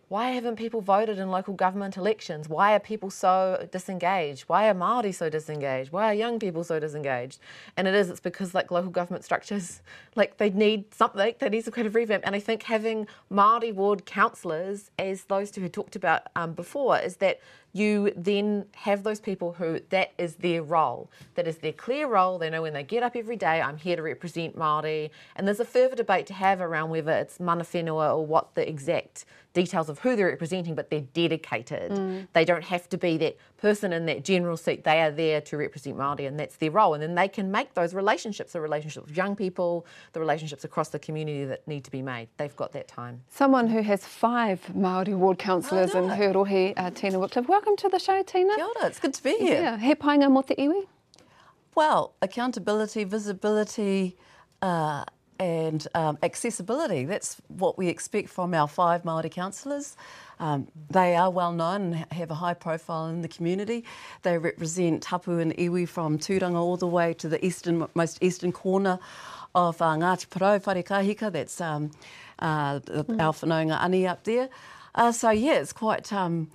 why 0.07 0.31
haven't 0.31 0.57
people 0.57 0.81
voted 0.81 1.17
in 1.17 1.31
local 1.31 1.55
government 1.55 1.97
elections? 1.97 2.47
Why 2.47 2.75
are 2.75 2.79
people 2.79 3.09
so 3.09 3.67
disengaged? 3.71 4.43
Why 4.43 4.69
are 4.69 4.75
Māori 4.75 5.13
so 5.13 5.29
disengaged? 5.29 5.91
Why 5.91 6.11
are 6.11 6.13
young 6.13 6.37
people 6.39 6.63
so 6.63 6.79
disengaged? 6.79 7.39
And 7.75 7.87
it 7.87 7.95
is, 7.95 8.09
it's 8.09 8.19
because 8.19 8.53
like 8.53 8.69
local 8.69 8.91
government 8.91 9.23
structures, 9.23 9.81
like 10.15 10.37
they 10.37 10.51
need 10.51 10.93
something, 10.93 11.33
they 11.39 11.49
need 11.49 11.65
some 11.65 11.73
kind 11.73 11.87
of 11.87 11.95
revamp. 11.95 12.23
And 12.25 12.35
I 12.35 12.39
think 12.39 12.63
having 12.63 13.07
Māori 13.31 13.73
ward 13.73 14.05
councillors, 14.05 14.91
as 14.99 15.23
those 15.25 15.49
two 15.49 15.61
had 15.61 15.73
talked 15.73 15.95
about 15.95 16.23
um, 16.35 16.53
before, 16.53 16.99
is 16.99 17.17
that 17.17 17.39
you 17.75 18.13
then 18.15 18.65
have 18.73 19.03
those 19.03 19.19
people 19.19 19.51
who 19.51 19.81
that 19.89 20.13
is 20.17 20.35
their 20.35 20.63
role, 20.63 21.11
that 21.33 21.45
is 21.45 21.57
their 21.57 21.73
clear 21.73 22.07
role. 22.07 22.39
They 22.39 22.49
know 22.49 22.61
when 22.61 22.71
they 22.71 22.83
get 22.83 23.03
up 23.03 23.17
every 23.17 23.35
day, 23.35 23.61
I'm 23.61 23.75
here 23.75 23.97
to 23.97 24.01
represent 24.01 24.57
Māori. 24.57 25.09
And 25.35 25.45
there's 25.45 25.59
a 25.59 25.65
further 25.65 25.95
debate 25.95 26.25
to 26.27 26.33
have 26.33 26.61
around 26.61 26.89
whether 26.89 27.11
it's 27.11 27.37
mana 27.37 27.65
whenua 27.65 28.15
or 28.15 28.25
what 28.25 28.55
the 28.55 28.67
exact 28.67 29.25
details 29.55 29.89
of 29.89 29.99
who 29.99 30.15
they're 30.15 30.27
representing, 30.27 30.75
but 30.75 30.91
they're 30.91 31.07
dedicated. 31.13 31.91
Mm. 31.91 32.27
They 32.33 32.45
don't 32.45 32.63
have 32.65 32.87
to 32.89 32.97
be 32.97 33.17
that 33.17 33.37
person 33.57 33.93
in 33.93 34.05
that 34.05 34.23
general 34.23 34.57
seat. 34.57 34.83
They 34.83 35.01
are 35.01 35.09
there 35.09 35.41
to 35.41 35.57
represent 35.57 35.97
Māori, 35.97 36.27
and 36.27 36.39
that's 36.39 36.57
their 36.57 36.69
role. 36.71 36.93
And 36.93 37.01
then 37.01 37.15
they 37.15 37.27
can 37.27 37.49
make 37.49 37.73
those 37.73 37.95
relationships, 37.95 38.53
the 38.53 38.61
relationships 38.61 39.07
with 39.07 39.17
young 39.17 39.35
people, 39.35 39.87
the 40.13 40.19
relationships 40.19 40.63
across 40.65 40.89
the 40.89 40.99
community 40.99 41.45
that 41.45 41.67
need 41.67 41.83
to 41.85 41.91
be 41.91 42.01
made. 42.01 42.27
They've 42.37 42.55
got 42.55 42.73
that 42.73 42.87
time. 42.87 43.21
Someone 43.29 43.67
who 43.67 43.81
has 43.81 44.05
five 44.05 44.61
Māori 44.77 45.17
ward 45.17 45.39
councillors 45.39 45.95
in 45.95 46.09
her 46.09 46.33
rohe, 46.33 46.73
uh, 46.77 46.91
Tina 46.91 47.17
Wickliffe. 47.17 47.47
Welcome 47.47 47.64
to 47.77 47.89
the 47.89 47.99
show, 47.99 48.21
Tina. 48.23 48.55
Kia 48.55 48.65
ora, 48.65 48.87
it's 48.87 48.99
good 48.99 49.13
to 49.13 49.23
be 49.23 49.35
here. 49.37 49.61
Yeah, 49.61 49.77
he 49.77 49.95
painga 49.95 50.29
mo 50.29 50.41
te 50.41 50.55
iwi? 50.55 50.85
Well, 51.75 52.13
accountability, 52.21 53.03
visibility, 53.03 54.17
uh, 54.61 55.03
and 55.39 55.87
um, 55.95 56.17
accessibility. 56.23 57.05
That's 57.05 57.41
what 57.47 57.77
we 57.77 57.87
expect 57.87 58.29
from 58.29 58.53
our 58.53 58.67
five 58.67 59.03
Māori 59.03 59.31
councillors. 59.31 59.97
Um, 60.39 60.67
they 60.89 61.15
are 61.15 61.29
well 61.29 61.51
known 61.51 61.93
and 61.93 61.95
have 62.11 62.31
a 62.31 62.35
high 62.35 62.53
profile 62.53 63.07
in 63.07 63.21
the 63.21 63.27
community. 63.27 63.85
They 64.21 64.37
represent 64.37 65.03
Tapu 65.03 65.39
and 65.39 65.55
Iwi 65.57 65.87
from 65.87 66.17
Tūranga 66.17 66.55
all 66.55 66.77
the 66.77 66.87
way 66.87 67.13
to 67.15 67.29
the 67.29 67.43
eastern, 67.45 67.87
most 67.93 68.21
eastern 68.21 68.51
corner 68.51 68.99
of 69.53 69.81
uh, 69.81 69.95
Ngāti 69.95 70.27
Porou, 70.27 70.61
Wharekahika, 70.61 71.31
that's 71.31 71.61
um, 71.61 71.91
uh, 72.39 72.79
mm. 72.79 73.21
our 73.21 73.33
whanaunga 73.33 73.81
ani 73.81 74.05
up 74.05 74.23
there. 74.25 74.49
Uh, 74.93 75.11
so 75.11 75.29
yeah, 75.29 75.53
it's 75.53 75.73
quite 75.73 76.11
um, 76.11 76.49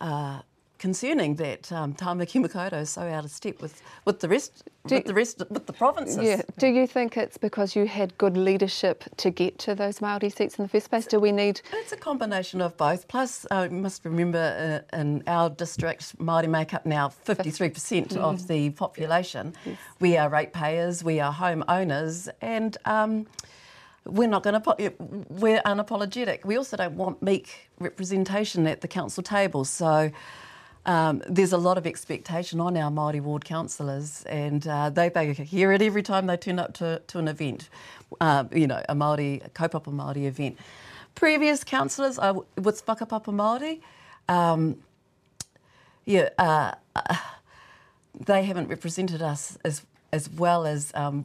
uh, 0.00 0.40
concerning 0.78 1.36
that 1.36 1.70
um, 1.70 1.94
Tāmaki 1.94 2.44
Makaurau 2.44 2.80
is 2.80 2.90
so 2.90 3.02
out 3.02 3.24
of 3.24 3.30
step 3.30 3.62
with, 3.62 3.80
with 4.04 4.18
the 4.18 4.28
rest 4.28 4.64
do, 4.88 4.96
with 4.96 5.04
the 5.04 5.14
rest 5.14 5.38
with 5.48 5.64
the 5.66 5.72
provinces. 5.72 6.24
Yeah. 6.24 6.42
Do 6.58 6.66
you 6.66 6.88
think 6.88 7.16
it's 7.16 7.38
because 7.38 7.76
you 7.76 7.86
had 7.86 8.18
good 8.18 8.36
leadership 8.36 9.04
to 9.18 9.30
get 9.30 9.60
to 9.60 9.76
those 9.76 10.00
Maori 10.00 10.28
seats 10.28 10.58
in 10.58 10.64
the 10.64 10.68
first 10.68 10.90
place? 10.90 11.06
Do 11.06 11.20
we 11.20 11.30
need? 11.30 11.60
It's 11.72 11.92
a 11.92 11.96
combination 11.96 12.60
of 12.60 12.76
both. 12.76 13.06
Plus, 13.06 13.46
uh, 13.52 13.68
you 13.70 13.76
must 13.76 14.04
remember 14.04 14.82
uh, 14.92 14.98
in 14.98 15.22
our 15.28 15.50
district, 15.50 16.18
Maori 16.18 16.48
make 16.48 16.74
up 16.74 16.84
now 16.84 17.10
fifty 17.10 17.52
three 17.52 17.70
percent 17.70 18.08
mm. 18.08 18.16
of 18.16 18.48
the 18.48 18.70
population. 18.70 19.54
Yes. 19.64 19.76
We 20.00 20.16
are 20.16 20.28
ratepayers, 20.28 21.04
we 21.04 21.20
are 21.20 21.32
home 21.32 21.62
owners, 21.68 22.28
and. 22.40 22.76
Um, 22.84 23.26
we're 24.04 24.28
not 24.28 24.42
going 24.42 24.60
to. 24.60 24.92
We're 25.28 25.62
unapologetic. 25.62 26.44
We 26.44 26.56
also 26.56 26.76
don't 26.76 26.96
want 26.96 27.22
meek 27.22 27.70
representation 27.78 28.66
at 28.66 28.80
the 28.80 28.88
council 28.88 29.22
table. 29.22 29.64
So 29.64 30.10
um, 30.86 31.22
there's 31.28 31.52
a 31.52 31.58
lot 31.58 31.78
of 31.78 31.86
expectation 31.86 32.60
on 32.60 32.76
our 32.76 32.90
Māori 32.90 33.20
ward 33.20 33.44
councillors, 33.44 34.24
and 34.24 34.66
uh, 34.66 34.90
they, 34.90 35.08
they 35.08 35.32
hear 35.32 35.72
it 35.72 35.82
every 35.82 36.02
time 36.02 36.26
they 36.26 36.36
turn 36.36 36.58
up 36.58 36.74
to, 36.74 37.00
to 37.06 37.18
an 37.18 37.28
event, 37.28 37.68
uh, 38.20 38.44
you 38.52 38.66
know, 38.66 38.82
a 38.88 38.94
Māori, 38.94 39.44
a 39.44 39.50
kaupapa 39.50 39.92
Māori 39.92 40.26
event. 40.26 40.58
Previous 41.14 41.62
councillors 41.62 42.18
uh, 42.18 42.34
with 42.56 42.84
whakapapa 42.86 43.32
Māori, 43.32 43.80
um, 44.28 44.76
yeah, 46.04 46.30
uh, 46.38 46.72
uh, 46.96 47.16
they 48.18 48.42
haven't 48.44 48.68
represented 48.68 49.22
us 49.22 49.56
as, 49.64 49.82
as 50.12 50.28
well 50.28 50.66
as 50.66 50.90
um, 50.94 51.24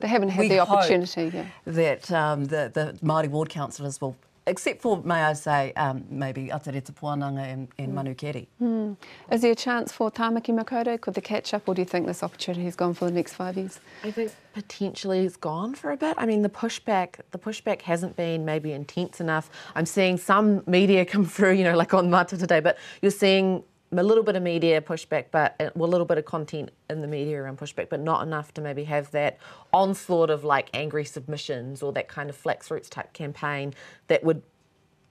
they 0.00 0.08
haven't 0.08 0.30
had 0.30 0.50
the 0.50 0.60
opportunity. 0.60 1.30
Yeah. 1.34 1.46
That 1.66 2.12
um, 2.12 2.44
the, 2.46 2.70
the 2.72 2.98
Māori 3.04 3.28
ward 3.28 3.48
councillors 3.48 4.00
will 4.00 4.16
except 4.46 4.82
for, 4.82 5.02
may 5.02 5.22
I 5.22 5.32
say, 5.34 5.72
um, 5.74 6.04
maybe 6.10 6.48
Atareta 6.48 6.92
Puananga 6.92 7.44
and, 7.44 7.68
and 7.78 7.92
mm. 7.92 8.16
Manukeri. 8.16 8.46
Mm. 8.60 8.96
Is 9.30 9.42
there 9.42 9.52
a 9.52 9.54
chance 9.54 9.92
for 9.92 10.10
Tāmaki 10.10 10.52
Makaurau? 10.58 11.00
Could 11.00 11.14
they 11.14 11.20
catch 11.20 11.54
up, 11.54 11.68
or 11.68 11.74
do 11.74 11.82
you 11.82 11.86
think 11.86 12.06
this 12.06 12.22
opportunity 12.22 12.64
has 12.64 12.74
gone 12.74 12.94
for 12.94 13.04
the 13.04 13.12
next 13.12 13.34
five 13.34 13.56
years? 13.56 13.80
I 14.02 14.10
think 14.10 14.32
potentially 14.54 15.20
it's 15.20 15.36
gone 15.36 15.74
for 15.74 15.92
a 15.92 15.96
bit. 15.96 16.14
I 16.18 16.26
mean, 16.26 16.42
the 16.42 16.48
pushback, 16.48 17.20
the 17.30 17.38
pushback 17.38 17.82
hasn't 17.82 18.16
been 18.16 18.44
maybe 18.44 18.72
intense 18.72 19.20
enough. 19.20 19.50
I'm 19.74 19.86
seeing 19.86 20.16
some 20.16 20.62
media 20.66 21.04
come 21.14 21.24
through, 21.24 21.52
you 21.52 21.64
know, 21.64 21.76
like 21.76 21.94
on 21.94 22.10
Mata 22.10 22.36
today, 22.36 22.60
but 22.60 22.76
you're 23.02 23.10
seeing 23.10 23.62
a 23.92 24.02
little 24.02 24.22
bit 24.22 24.36
of 24.36 24.42
media 24.42 24.80
pushback, 24.80 25.26
but 25.30 25.56
uh, 25.60 25.70
well, 25.74 25.88
a 25.88 25.90
little 25.90 26.06
bit 26.06 26.18
of 26.18 26.24
content 26.24 26.70
in 26.88 27.00
the 27.00 27.08
media 27.08 27.42
around 27.42 27.58
pushback, 27.58 27.88
but 27.88 28.00
not 28.00 28.22
enough 28.22 28.54
to 28.54 28.60
maybe 28.60 28.84
have 28.84 29.10
that 29.10 29.38
onslaught 29.72 30.30
of 30.30 30.44
like 30.44 30.70
angry 30.74 31.04
submissions 31.04 31.82
or 31.82 31.92
that 31.92 32.08
kind 32.08 32.30
of 32.30 32.36
flax 32.36 32.70
roots 32.70 32.88
type 32.88 33.12
campaign 33.12 33.74
that 34.06 34.22
would 34.22 34.42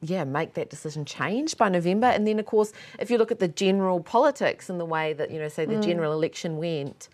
yeah, 0.02 0.24
make 0.24 0.54
that 0.54 0.70
decision 0.70 1.04
change 1.04 1.58
by 1.58 1.68
November. 1.68 2.08
And 2.08 2.26
then, 2.26 2.40
of 2.40 2.46
course, 2.46 2.72
if 3.00 3.12
you 3.12 3.18
look 3.18 3.32
at 3.32 3.40
the 3.40 3.50
general 3.50 4.00
politics 4.00 4.70
and 4.70 4.80
the 4.80 4.86
way 4.86 5.12
that, 5.12 5.30
you 5.30 5.40
know, 5.40 5.50
say 5.50 5.66
the 5.66 5.76
Mm. 5.76 5.84
general 5.84 6.14
election 6.14 6.58
went, 6.58 7.10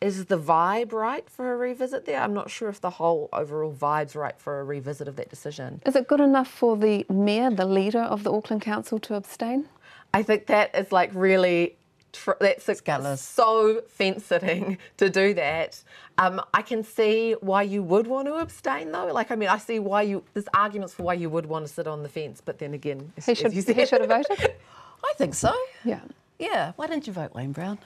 is 0.00 0.24
the 0.24 0.38
vibe 0.38 0.92
right 0.92 1.28
for 1.28 1.52
a 1.52 1.56
revisit 1.58 2.06
there? 2.06 2.18
I'm 2.18 2.32
not 2.32 2.48
sure 2.50 2.70
if 2.70 2.80
the 2.80 2.88
whole 2.88 3.28
overall 3.34 3.74
vibe's 3.74 4.16
right 4.16 4.38
for 4.38 4.60
a 4.60 4.64
revisit 4.64 5.06
of 5.06 5.16
that 5.16 5.28
decision. 5.28 5.82
Is 5.84 5.94
it 5.94 6.08
good 6.08 6.20
enough 6.20 6.48
for 6.48 6.78
the 6.78 7.04
mayor, 7.10 7.50
the 7.50 7.66
leader 7.66 8.00
of 8.00 8.24
the 8.24 8.32
Auckland 8.32 8.62
Council, 8.62 8.98
to 9.00 9.14
abstain? 9.16 9.68
I 10.12 10.22
think 10.22 10.46
that 10.46 10.74
is 10.74 10.92
like 10.92 11.10
really. 11.14 11.76
Tr- 12.12 12.32
that's 12.40 12.68
a- 12.68 13.16
so 13.16 13.82
fence 13.88 14.24
sitting 14.26 14.78
to 14.96 15.08
do 15.08 15.32
that. 15.34 15.80
Um, 16.18 16.40
I 16.52 16.60
can 16.62 16.82
see 16.82 17.36
why 17.40 17.62
you 17.62 17.84
would 17.84 18.08
want 18.08 18.26
to 18.26 18.34
abstain 18.34 18.90
though. 18.90 19.06
Like, 19.06 19.30
I 19.30 19.36
mean, 19.36 19.48
I 19.48 19.58
see 19.58 19.78
why 19.78 20.02
you. 20.02 20.24
There's 20.34 20.48
arguments 20.52 20.92
for 20.92 21.04
why 21.04 21.14
you 21.14 21.30
would 21.30 21.46
want 21.46 21.68
to 21.68 21.72
sit 21.72 21.86
on 21.86 22.02
the 22.02 22.08
fence, 22.08 22.42
but 22.44 22.58
then 22.58 22.74
again, 22.74 23.12
as, 23.16 23.26
He 23.26 23.34
should, 23.36 23.52
you 23.54 23.62
he 23.62 23.86
should 23.86 24.00
have 24.00 24.10
voted. 24.10 24.54
I 25.04 25.12
think 25.18 25.34
so. 25.34 25.54
Yeah, 25.84 26.00
Yeah. 26.40 26.72
Why 26.74 26.88
didn't 26.88 27.06
you 27.06 27.12
vote, 27.12 27.32
Wayne 27.32 27.52
Brown? 27.52 27.78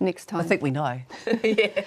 next 0.00 0.26
time. 0.26 0.40
I 0.40 0.44
think 0.44 0.62
we 0.62 0.70
know. 0.70 1.00
Yeah. 1.44 1.84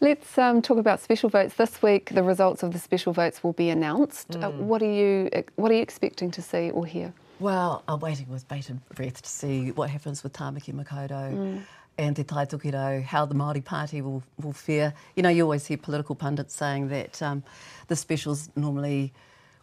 Let's 0.00 0.38
um, 0.38 0.62
talk 0.62 0.78
about 0.78 1.00
special 1.00 1.28
votes. 1.28 1.54
This 1.54 1.82
week, 1.82 2.10
the 2.14 2.22
results 2.22 2.62
of 2.62 2.72
the 2.72 2.78
special 2.78 3.12
votes 3.12 3.42
will 3.42 3.52
be 3.54 3.68
announced. 3.70 4.36
Uh, 4.36 4.50
Mm. 4.52 4.58
what 4.70 4.80
are 4.82 4.92
you 4.92 5.28
What 5.56 5.72
are 5.72 5.74
you 5.74 5.82
expecting 5.82 6.30
to 6.30 6.40
see 6.42 6.70
or 6.70 6.86
hear? 6.86 7.12
Well, 7.40 7.82
I'm 7.86 8.00
waiting 8.00 8.28
with 8.28 8.48
bated 8.48 8.80
breath 8.94 9.22
to 9.22 9.28
see 9.28 9.70
what 9.72 9.90
happens 9.90 10.22
with 10.22 10.32
Tamaki 10.32 10.72
Makaurau 10.74 11.62
and 11.96 12.16
Te 12.16 12.24
Tai 12.24 12.46
Tukiro, 12.46 13.02
how 13.02 13.26
the 13.26 13.34
Māori 13.34 13.64
Party 13.64 14.02
will, 14.02 14.22
will 14.42 14.52
fare. 14.52 14.92
You 15.14 15.22
know, 15.22 15.28
you 15.28 15.42
always 15.42 15.66
hear 15.66 15.76
political 15.78 16.14
pundits 16.14 16.54
saying 16.54 16.88
that 16.88 17.20
um, 17.22 17.42
the 17.86 17.96
specials 17.96 18.48
normally 18.56 19.12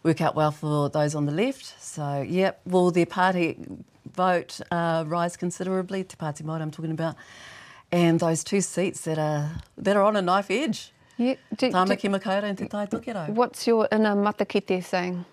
work 0.02 0.20
out 0.20 0.34
well 0.34 0.50
for 0.52 0.88
those 0.88 1.14
on 1.14 1.26
the 1.26 1.32
left. 1.32 1.74
So, 1.82 2.22
yep, 2.26 2.60
will 2.64 2.90
their 2.90 3.06
party 3.06 3.58
vote 4.14 4.60
uh, 4.70 5.04
rise 5.06 5.36
considerably? 5.36 6.04
Te 6.04 6.16
Pāti 6.16 6.42
Māori 6.42 6.60
I'm 6.62 6.70
talking 6.70 6.92
about. 6.92 7.16
And 7.92 8.18
those 8.20 8.42
two 8.42 8.60
seats 8.62 9.02
that 9.02 9.18
are, 9.18 9.50
that 9.78 9.96
are 9.96 10.02
on 10.02 10.16
a 10.16 10.22
knife 10.22 10.50
edge. 10.50 10.92
Yeah, 11.18 11.34
do- 11.56 11.68
do- 11.68 11.72
Tamaki 11.74 12.10
Makaurau 12.10 12.42
and 12.44 12.56
Te 12.58 12.68
Tai 12.68 12.86
Tukiro. 12.86 13.28
What's 13.30 13.66
your 13.66 13.86
inner 13.92 14.14
matakite 14.14 14.82
saying? 14.82 15.24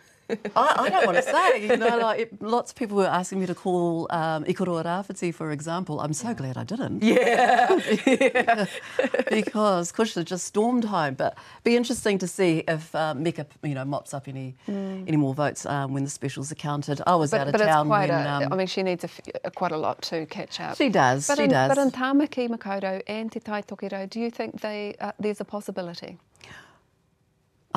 I, 0.55 0.75
I 0.85 0.89
don't 0.89 1.05
want 1.05 1.17
to 1.17 1.23
say. 1.23 1.67
You 1.67 1.77
know, 1.77 1.97
like 1.97 2.19
it, 2.21 2.41
lots 2.41 2.71
of 2.71 2.75
people 2.77 2.97
were 2.97 3.05
asking 3.07 3.39
me 3.39 3.45
to 3.45 3.55
call 3.55 4.07
um, 4.11 4.43
Ikaroa 4.45 5.33
for 5.33 5.51
example. 5.51 5.99
I'm 5.99 6.13
so 6.13 6.33
glad 6.33 6.57
I 6.57 6.63
didn't. 6.63 7.03
yeah, 7.03 7.67
because 9.29 9.91
Cushla 9.91 10.23
just 10.25 10.45
stormed 10.45 10.85
home. 10.85 11.15
But 11.15 11.37
be 11.63 11.75
interesting 11.75 12.17
to 12.19 12.27
see 12.27 12.63
if 12.67 12.93
uh, 12.95 13.13
Meka, 13.15 13.45
you 13.63 13.75
know, 13.75 13.85
mops 13.85 14.13
up 14.13 14.27
any 14.27 14.55
any 14.67 15.17
more 15.17 15.33
votes 15.33 15.65
um, 15.65 15.93
when 15.93 16.03
the 16.03 16.09
specials 16.09 16.51
are 16.51 16.55
counted. 16.55 17.01
I 17.07 17.15
was 17.15 17.33
out 17.33 17.39
But, 17.39 17.47
of 17.47 17.51
but 17.53 17.61
it's 17.61 17.69
town 17.69 17.87
quite 17.87 18.09
when. 18.09 18.25
a. 18.25 18.29
um, 18.45 18.53
I 18.53 18.55
mean, 18.55 18.67
she 18.67 18.83
needs 18.83 19.03
a 19.03 19.07
f- 19.07 19.21
a- 19.43 19.51
quite 19.51 19.71
a 19.71 19.77
lot 19.77 20.01
to 20.03 20.25
catch 20.27 20.59
up. 20.59 20.77
she 20.77 20.89
does. 20.89 21.27
But 21.27 21.37
she 21.37 21.43
in, 21.45 21.49
does. 21.49 21.69
But 21.69 21.77
in 21.77 21.91
Tāmaki 21.91 22.49
Makaurau 22.49 23.01
and 23.07 23.31
Te 23.31 23.39
Tai 23.39 23.61
Tokerau, 23.63 24.09
do 24.09 24.19
you 24.19 24.29
think 24.31 24.61
they 24.61 24.95
uh, 24.99 25.11
there's 25.19 25.41
a 25.41 25.45
possibility? 25.45 26.17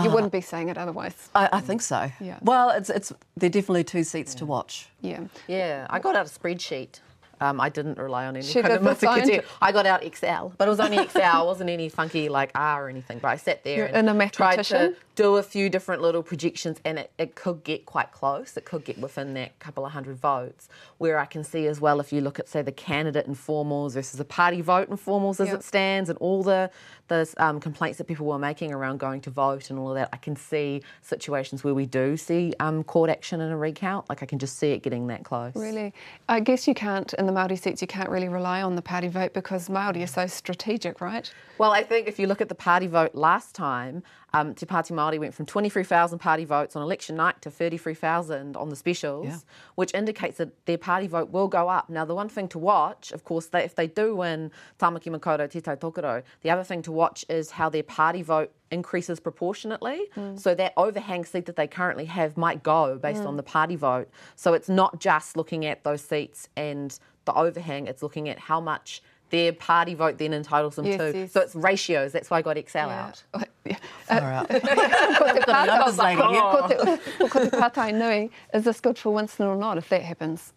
You 0.02 0.10
wouldn't 0.10 0.32
be 0.32 0.40
saying 0.42 0.68
it 0.68 0.76
otherwise. 0.76 1.30
I, 1.34 1.48
I 1.54 1.60
think 1.60 1.80
so. 1.80 2.10
Yeah. 2.20 2.38
Well, 2.42 2.70
it's 2.70 2.90
it's 2.90 3.12
they're 3.36 3.48
definitely 3.50 3.84
two 3.84 4.04
seats 4.04 4.34
to 4.36 4.46
watch. 4.46 4.88
Yeah. 5.00 5.20
yeah. 5.48 5.86
I 5.88 5.98
got 5.98 6.14
out 6.16 6.26
a 6.26 6.28
spreadsheet. 6.30 7.00
Um, 7.40 7.60
I 7.60 7.68
didn't 7.68 7.98
rely 7.98 8.24
on 8.26 8.36
any 8.36 8.44
She 8.46 8.62
kind 8.62 8.72
of 8.74 8.82
the 8.82 8.94
science- 8.94 9.26
mathematics. 9.26 9.50
I 9.60 9.70
got 9.72 9.84
out 9.86 10.02
Excel, 10.02 10.54
but 10.56 10.68
it 10.68 10.70
was 10.70 10.80
only 10.80 10.98
Excel. 10.98 11.42
It 11.44 11.46
wasn't 11.46 11.68
any 11.70 11.88
funky 11.90 12.28
like 12.30 12.50
R 12.54 12.86
or 12.86 12.88
anything. 12.88 13.18
But 13.18 13.28
I 13.28 13.36
sat 13.36 13.62
there 13.62 13.76
You're 13.76 13.86
and 13.86 14.08
in 14.08 14.20
a 14.20 14.28
tried 14.30 14.52
to 14.52 14.56
mathematician? 14.74 14.96
Do 15.16 15.36
a 15.36 15.42
few 15.42 15.68
different 15.70 16.02
little 16.02 16.22
projections, 16.22 16.78
and 16.84 16.98
it, 16.98 17.10
it 17.18 17.34
could 17.34 17.64
get 17.64 17.86
quite 17.86 18.12
close. 18.12 18.56
It 18.56 18.66
could 18.66 18.84
get 18.84 18.98
within 18.98 19.32
that 19.34 19.58
couple 19.58 19.84
of 19.84 19.92
hundred 19.92 20.18
votes. 20.18 20.68
Where 20.98 21.18
I 21.18 21.24
can 21.24 21.42
see 21.42 21.66
as 21.66 21.80
well, 21.80 22.00
if 22.00 22.12
you 22.12 22.20
look 22.20 22.38
at 22.38 22.48
say 22.48 22.62
the 22.62 22.70
candidate 22.70 23.26
informals 23.26 23.94
versus 23.94 24.18
the 24.18 24.24
party 24.24 24.60
vote 24.60 24.90
informals 24.90 25.40
as 25.40 25.48
Yeah. 25.48 25.54
it 25.54 25.64
stands, 25.64 26.10
and 26.10 26.18
all 26.18 26.42
the 26.42 26.70
the 27.08 27.32
um, 27.38 27.60
complaints 27.60 27.98
that 27.98 28.04
people 28.04 28.26
were 28.26 28.38
making 28.38 28.72
around 28.72 28.98
going 28.98 29.20
to 29.20 29.30
vote 29.30 29.70
and 29.70 29.78
all 29.78 29.90
of 29.90 29.94
that, 29.94 30.08
I 30.12 30.16
can 30.16 30.34
see 30.34 30.82
situations 31.02 31.62
where 31.62 31.72
we 31.72 31.86
do 31.86 32.16
see 32.16 32.52
um, 32.58 32.82
court 32.82 33.10
action 33.10 33.40
and 33.40 33.52
a 33.52 33.56
recount. 33.56 34.08
Like 34.08 34.22
I 34.22 34.26
can 34.26 34.38
just 34.40 34.58
see 34.58 34.72
it 34.72 34.82
getting 34.82 35.06
that 35.06 35.24
close. 35.24 35.54
Really, 35.54 35.94
I 36.28 36.40
guess 36.40 36.68
you 36.68 36.74
can't 36.74 37.12
in 37.14 37.26
the 37.26 37.32
Maori 37.32 37.56
seats. 37.56 37.80
You 37.80 37.88
can't 37.88 38.10
really 38.10 38.28
rely 38.28 38.60
on 38.60 38.76
the 38.76 38.82
party 38.82 39.08
vote 39.08 39.32
because 39.32 39.70
Maori 39.70 40.02
are 40.02 40.06
so 40.08 40.26
strategic, 40.26 41.00
right? 41.00 41.32
Well, 41.58 41.72
I 41.72 41.82
think 41.82 42.06
if 42.06 42.18
you 42.18 42.26
look 42.26 42.42
at 42.42 42.50
the 42.50 42.54
party 42.54 42.86
vote 42.86 43.14
last 43.14 43.54
time, 43.54 44.02
um, 44.36 44.54
Te 44.54 44.66
Pāti 44.66 44.92
Māori 44.92 45.18
went 45.18 45.34
from 45.34 45.46
23,000 45.46 46.18
party 46.18 46.44
votes 46.44 46.76
on 46.76 46.82
election 46.82 47.16
night 47.16 47.40
to 47.42 47.50
33,000 47.50 48.56
on 48.56 48.68
the 48.68 48.76
specials, 48.76 49.26
Yeah. 49.26 49.36
which 49.76 49.94
indicates 49.94 50.36
that 50.38 50.50
their 50.66 50.76
party 50.78 51.06
vote 51.06 51.30
will 51.30 51.48
go 51.48 51.68
up. 51.68 51.88
Now, 51.88 52.04
the 52.04 52.14
one 52.14 52.28
thing 52.28 52.48
to 52.48 52.58
watch, 52.58 53.12
of 53.12 53.24
course, 53.24 53.46
they, 53.46 53.64
if 53.64 53.74
they 53.74 53.86
do 53.86 54.14
win 54.14 54.50
Tamaki 54.78 55.08
Makaurau, 55.14 55.48
Te 55.48 55.60
Tai 55.60 55.76
Tokerau, 55.76 56.22
the 56.42 56.50
other 56.50 56.64
thing 56.64 56.82
to 56.82 56.92
watch 56.92 57.24
is 57.28 57.52
how 57.52 57.68
their 57.70 57.82
party 57.82 58.22
vote 58.22 58.52
increases 58.70 59.20
proportionately. 59.20 60.00
So 60.36 60.54
that 60.56 60.72
overhang 60.76 61.24
seat 61.24 61.46
that 61.46 61.56
they 61.56 61.68
currently 61.68 62.04
have 62.06 62.36
might 62.36 62.62
go 62.62 62.98
based 62.98 63.22
on 63.22 63.36
the 63.36 63.42
party 63.42 63.76
vote. 63.76 64.08
So 64.34 64.54
it's 64.54 64.68
not 64.68 65.00
just 65.00 65.36
looking 65.36 65.64
at 65.64 65.84
those 65.84 66.02
seats 66.02 66.48
and 66.56 66.98
the 67.26 67.32
overhang, 67.34 67.86
it's 67.86 68.02
looking 68.02 68.28
at 68.28 68.38
how 68.38 68.60
much 68.60 69.02
their 69.30 69.52
party 69.52 69.94
vote 69.94 70.18
then 70.18 70.32
entitles 70.32 70.76
them 70.76 70.86
Yes, 70.86 70.98
to. 70.98 71.18
yes. 71.18 71.32
So 71.32 71.40
it's 71.40 71.54
ratios. 71.54 72.12
That's 72.12 72.30
why 72.30 72.38
I 72.38 72.42
got 72.42 72.56
Excel 72.56 72.90
out. 72.90 73.22
Yeah. 73.64 73.76
Far 74.04 74.32
out. 74.32 74.48
Ko 74.48 74.58
te 74.58 74.66
Got 74.66 75.36
a 75.36 75.40
pātai- 75.40 75.66
numbers 75.66 75.98
lady 75.98 76.22
here. 76.22 76.40
ko 76.40 76.68
te- 76.68 76.76
well, 77.20 77.28
ko 77.28 77.44
te 77.44 77.50
pātai 77.56 77.94
nui, 77.94 78.30
is 78.54 78.64
this 78.64 78.80
good 78.80 78.96
for 78.98 79.12
Winston 79.12 79.46
or 79.46 79.56
not 79.56 79.78
if 79.78 79.88
that 79.88 80.02
happens? 80.02 80.52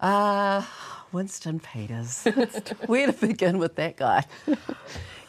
Uh, 0.00 0.62
Winston 1.12 1.60
Peters. 1.60 2.24
Where 2.86 3.06
to 3.06 3.12
begin 3.26 3.58
with 3.58 3.74
that 3.76 3.96
guy? 3.96 4.24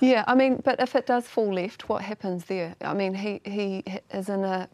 Yeah, 0.01 0.25
I 0.27 0.35
mean, 0.35 0.61
but 0.63 0.81
if 0.81 0.93
it 0.93 1.07
does 1.07 1.25
fall 1.25 1.53
left, 1.53 1.87
what 1.87 2.01
happens 2.03 2.45
there? 2.45 2.75
I 2.81 2.93
mean, 2.93 3.13
he, 3.15 3.39
he 3.45 3.81
is 4.11 4.27
in 4.27 4.43
a 4.43 4.67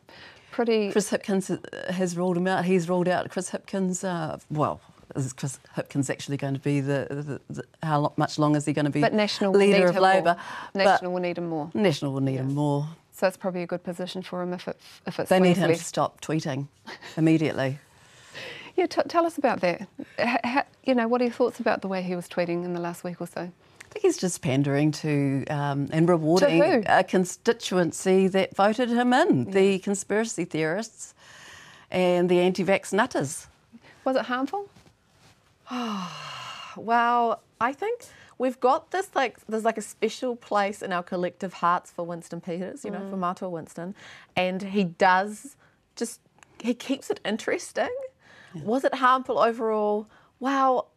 pretty. 0.50 0.92
Chris 0.92 1.12
Hipkins 1.12 1.52
uh, 1.52 1.94
has 1.94 2.18
ruled 2.18 2.38
him 2.38 2.48
out. 2.48 2.66
He's 2.66 2.90
ruled 2.90 3.08
out 3.08 3.30
Chris 3.30 3.52
Hipkins. 3.52 4.04
Uh, 4.04 4.38
well, 4.50 4.82
is 5.16 5.34
Chris 5.34 5.60
Hipkins 5.76 6.10
actually 6.10 6.38
going 6.38 6.54
to 6.54 6.60
be 6.60 6.82
the, 6.82 7.08
the, 7.10 7.54
the 7.54 7.64
how 7.84 8.00
lo- 8.02 8.14
much 8.18 8.40
longer 8.40 8.58
is 8.58 8.66
he 8.66 8.74
going 8.74 8.86
to 8.86 8.92
be 8.92 9.02
but 9.02 9.14
National 9.14 9.52
leader 9.52 9.88
of 9.88 9.96
Labor? 9.96 10.36
More. 10.76 10.86
National 10.86 11.12
will 11.14 11.22
need 11.22 11.38
him 11.38 11.48
more. 11.48 11.70
National 11.74 12.14
will 12.14 12.22
need 12.22 12.38
him 12.38 12.54
more. 12.54 12.88
So 13.12 13.28
it's 13.28 13.38
probably 13.38 13.62
a 13.64 13.68
good 13.68 13.84
position 13.84 14.22
for 14.22 14.42
him 14.42 14.54
if 14.54 14.68
it 14.68 14.80
if 15.06 15.20
it 15.20 15.28
They 15.28 15.40
need 15.40 15.58
him 15.58 15.70
left. 15.70 15.80
to 15.82 15.86
stop 15.86 16.22
tweeting 16.22 16.68
immediately. 17.18 17.80
Yeah, 18.78 18.86
t- 18.86 19.02
tell 19.10 19.26
us 19.26 19.38
about 19.38 19.60
that. 19.60 19.86
You 20.86 20.96
know, 20.96 21.06
what 21.10 21.20
are 21.20 21.26
your 21.26 21.34
thoughts 21.34 21.60
about 21.60 21.82
the 21.82 21.90
way 21.90 22.02
he 22.02 22.16
was 22.16 22.30
tweeting 22.30 22.64
in 22.64 22.74
the 22.74 22.80
last 22.80 23.04
week 23.04 23.20
or 23.20 23.28
so? 23.28 23.42
I 23.42 23.88
think 23.90 24.02
he's 24.04 24.18
just 24.18 24.42
pandering 24.42 24.92
to 24.94 25.44
um, 25.50 25.90
and 25.92 26.08
rewarding 26.08 26.64
who? 26.64 26.82
a 26.88 27.04
constituency 27.04 28.30
that 28.30 28.56
voted 28.56 28.88
him 28.90 29.12
in 29.12 29.52
the 29.52 29.80
conspiracy 29.80 30.46
theorists 30.46 31.14
and 31.92 32.30
the 32.30 32.40
anti 32.40 32.64
vax 32.64 32.94
nutters. 32.94 33.48
Was 34.06 34.16
it 34.16 34.24
harmful? 34.24 34.70
Well, 36.78 37.44
I 37.60 37.74
think 37.74 38.06
we've 38.38 38.60
got 38.60 38.92
this 38.92 39.10
like 39.14 39.46
there's 39.48 39.66
like 39.66 39.78
a 39.78 39.82
special 39.82 40.38
place 40.38 40.82
in 40.82 40.94
our 40.94 41.04
collective 41.04 41.54
hearts 41.54 41.92
for 41.92 42.06
Winston 42.06 42.40
Peters, 42.40 42.86
you 42.86 42.92
know, 42.92 43.10
for 43.10 43.18
mm. 43.18 43.20
Matua 43.20 43.50
Winston, 43.50 43.94
and 44.38 44.62
he 44.62 44.86
does 44.86 45.58
just 45.98 46.22
he 46.62 46.74
keeps 46.74 47.10
it 47.10 47.20
interesting. 47.26 47.94
Was 48.64 48.84
it 48.84 48.96
harmful 48.96 49.38
overall? 49.38 50.08
Well, 50.40 50.92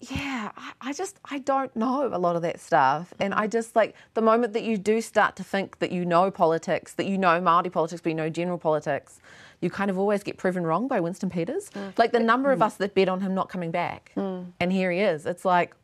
yeah, 0.00 0.52
I, 0.56 0.72
I 0.80 0.92
just 0.92 1.18
I 1.24 1.40
don't 1.40 1.74
know 1.74 2.08
a 2.12 2.18
lot 2.18 2.36
of 2.36 2.42
that 2.42 2.60
stuff, 2.60 3.12
and 3.18 3.34
I 3.34 3.48
just 3.48 3.74
like 3.74 3.96
the 4.14 4.22
moment 4.22 4.52
that 4.52 4.62
you 4.62 4.78
do 4.78 5.00
start 5.00 5.34
to 5.36 5.44
think 5.44 5.80
that 5.80 5.90
you 5.90 6.04
know 6.04 6.30
politics, 6.30 6.94
that 6.94 7.06
you 7.06 7.18
know 7.18 7.40
Māori 7.40 7.72
politics, 7.72 8.00
but 8.00 8.10
you 8.10 8.14
know 8.14 8.30
general 8.30 8.58
politics, 8.58 9.20
you 9.60 9.70
kind 9.70 9.90
of 9.90 9.98
always 9.98 10.22
get 10.22 10.36
proven 10.36 10.64
wrong 10.64 10.88
by 10.88 11.00
Winston 11.00 11.30
Peters. 11.30 11.70
Mm. 11.70 11.98
Like 11.98 12.12
the 12.12 12.20
number 12.20 12.52
of 12.52 12.60
mm. 12.60 12.66
us 12.66 12.76
that 12.76 12.94
bet 12.94 13.08
on 13.08 13.20
him 13.20 13.34
not 13.34 13.48
coming 13.48 13.70
back, 13.70 14.12
mm. 14.16 14.46
and 14.60 14.72
here 14.72 14.90
he 14.90 15.00
is. 15.00 15.26
It's 15.26 15.44
like, 15.44 15.74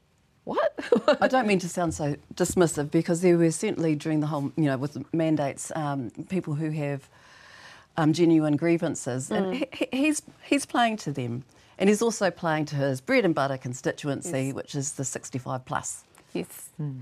what? 0.45 0.79
I 1.21 1.29
don't 1.29 1.47
mean 1.47 1.59
to 1.61 1.69
sound 1.69 1.95
so 1.95 2.17
dismissive 2.35 2.91
because 2.91 3.21
there 3.21 3.37
were 3.37 3.51
certainly 3.51 3.95
during 3.95 4.21
the 4.21 4.27
whole, 4.29 4.53
you 4.57 4.65
know, 4.65 4.77
with 4.77 4.95
the 4.95 5.05
mandates, 5.13 5.73
um, 5.75 6.11
people 6.29 6.55
who 6.55 6.71
have 6.71 7.09
um, 7.97 8.13
genuine 8.13 8.57
grievances, 8.57 9.31
and 9.31 9.55
he, 9.55 9.67
he- 9.73 9.89
he's 9.93 10.23
he's 10.43 10.67
playing 10.67 10.97
to 10.99 11.13
them, 11.13 11.45
and 11.79 11.89
he's 11.89 12.03
also 12.03 12.31
playing 12.31 12.67
to 12.67 12.77
his 12.77 13.01
bread 13.01 13.25
and 13.25 13.35
butter 13.35 13.57
constituency, 13.57 14.53
which 14.53 14.75
is 14.75 14.93
the 14.93 15.05
65 15.05 15.65
plus. 15.65 16.05
Yes. 16.33 16.71
Hmm. 16.77 17.01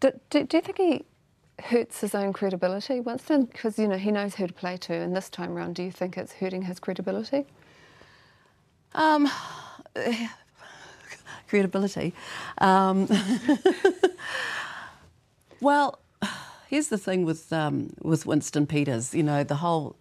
Do, 0.00 0.12
do, 0.30 0.44
do 0.44 0.56
you 0.58 0.60
think 0.60 0.78
he 0.78 1.04
hurts 1.60 2.00
his 2.00 2.14
own 2.14 2.32
credibility, 2.32 3.00
Winston? 3.00 3.44
Because 3.44 3.78
you 3.78 3.88
know 3.88 3.96
he 3.96 4.10
knows 4.10 4.34
who 4.34 4.46
to 4.46 4.52
play 4.52 4.76
to, 4.78 4.94
and 4.94 5.14
this 5.16 5.28
time 5.30 5.54
round, 5.54 5.74
do 5.74 5.82
you 5.82 5.92
think 5.92 6.16
it's 6.16 6.32
hurting 6.34 6.62
his 6.62 6.78
credibility? 6.78 7.46
Um, 8.94 9.30
credibility. 11.48 12.14
Um, 12.58 13.08
well, 15.60 15.98
here's 16.68 16.88
the 16.88 16.98
thing 16.98 17.24
with 17.24 17.52
um, 17.52 17.94
with 18.02 18.26
Winston 18.26 18.66
Peters. 18.66 19.14
You 19.14 19.22
know, 19.22 19.44
the 19.44 19.56
whole 19.56 19.96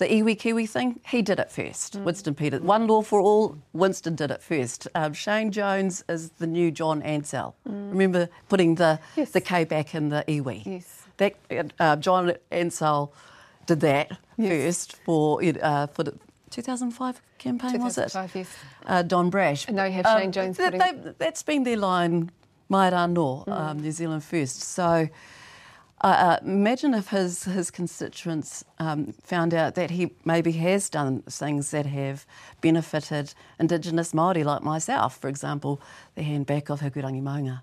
the 0.00 0.06
iwi 0.08 0.34
kiwi 0.36 0.66
thing, 0.66 0.98
he 1.06 1.22
did 1.22 1.38
it 1.38 1.50
first. 1.52 1.96
Mm. 1.98 2.04
Winston 2.04 2.34
Peters, 2.34 2.60
one 2.62 2.86
law 2.88 3.02
for 3.02 3.20
all. 3.20 3.56
Winston 3.72 4.14
did 4.16 4.30
it 4.32 4.42
first. 4.42 4.88
Um, 4.96 5.12
Shane 5.12 5.50
Jones 5.52 6.02
is 6.08 6.30
the 6.42 6.46
new 6.48 6.70
John 6.72 7.02
Ansell. 7.02 7.54
Remember 7.64 8.28
putting 8.48 8.74
the 8.76 8.98
Mm. 9.00 9.16
Yes. 9.16 9.30
the 9.30 9.40
K 9.40 9.64
back 9.64 9.94
in 9.94 10.08
the 10.08 10.24
iwi. 10.26 10.58
Yes. 10.66 11.04
That 11.18 11.34
uh, 11.78 11.96
John 11.96 12.32
Ansell 12.50 13.12
did 13.66 13.80
that 13.80 14.06
first 14.38 14.96
for 15.04 15.40
uh, 15.62 15.86
for 15.88 16.02
the 16.02 16.14
2005 16.50 17.20
campaign 17.38 17.80
was 17.82 17.96
it? 17.98 18.08
2005, 18.10 18.34
yes. 18.36 18.48
Uh, 18.86 19.02
Don 19.02 19.30
Brash. 19.30 19.66
And 19.68 19.76
now 19.76 19.84
you 19.84 19.92
have 19.92 20.06
Shane 20.18 20.32
Jones 20.32 20.56
that- 20.56 20.72
putting- 20.72 21.02
they- 21.04 21.14
that's 21.18 21.42
been 21.44 21.62
their 21.64 21.76
line, 21.76 22.30
Mai 22.68 22.90
Rā 22.90 23.08
no, 23.10 23.44
Mm. 23.46 23.52
um, 23.60 23.78
New 23.80 23.92
Zealand 23.92 24.24
first. 24.24 24.60
So 24.62 25.08
uh, 26.02 26.06
uh, 26.06 26.38
imagine 26.44 26.94
if 26.94 27.08
his, 27.08 27.44
his 27.44 27.70
constituents 27.70 28.64
um, 28.78 29.12
found 29.22 29.52
out 29.52 29.74
that 29.74 29.90
he 29.90 30.12
maybe 30.24 30.52
has 30.52 30.88
done 30.88 31.22
things 31.22 31.70
that 31.72 31.86
have 31.86 32.24
benefited 32.60 33.34
Indigenous 33.58 34.12
Māori 34.12 34.44
like 34.44 34.62
myself, 34.62 35.18
for 35.18 35.28
example, 35.28 35.80
the 36.14 36.22
handback 36.22 36.70
of 36.70 36.80
Hikurangi 36.80 37.22
Maunga. 37.22 37.60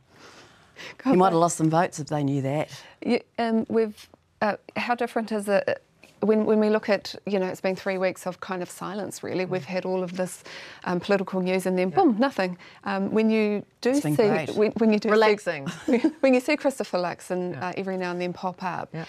He 1.04 1.14
might 1.14 1.30
have 1.30 1.40
lost 1.40 1.58
some 1.58 1.72
votes 1.72 2.00
if 2.00 2.08
they 2.08 2.24
knew 2.24 2.44
that. 2.44 2.70
You, 3.04 3.22
um, 3.40 3.66
we've, 3.70 4.08
uh, 4.42 4.58
how 4.76 4.94
different 4.94 5.32
is 5.32 5.48
it 5.48 5.82
when, 6.22 6.46
when 6.46 6.60
we 6.60 6.70
look 6.70 6.90
at, 6.90 7.16
you 7.26 7.40
know, 7.40 7.48
it's 7.48 7.62
been 7.62 7.76
three 7.76 7.98
weeks 7.98 8.26
of 8.26 8.40
kind 8.40 8.62
of 8.62 8.70
silence, 8.70 9.24
really. 9.24 9.46
We've 9.46 9.66
had 9.66 9.86
all 9.86 10.04
of 10.04 10.18
this 10.18 10.44
um, 10.86 11.00
political 11.00 11.42
news 11.42 11.66
and 11.66 11.78
then, 11.78 11.90
boom, 11.90 12.18
nothing. 12.20 12.58
Um, 12.84 13.12
when 13.12 13.30
you 13.30 13.64
do 13.82 13.94
see, 14.02 14.16
when, 14.16 14.72
when 14.74 14.92
you 14.94 15.00
do 15.00 15.10
Relaxing. 15.10 15.68
see, 15.86 15.98
when 16.22 16.34
you 16.34 16.40
see 16.40 16.58
Christopher 16.58 16.98
Luxon 16.98 17.62
uh, 17.62 17.74
every 17.78 17.98
now 17.98 18.12
and 18.12 18.20
then 18.22 18.34
pop 18.34 18.64
up, 18.64 18.90
Yeah. 18.94 19.06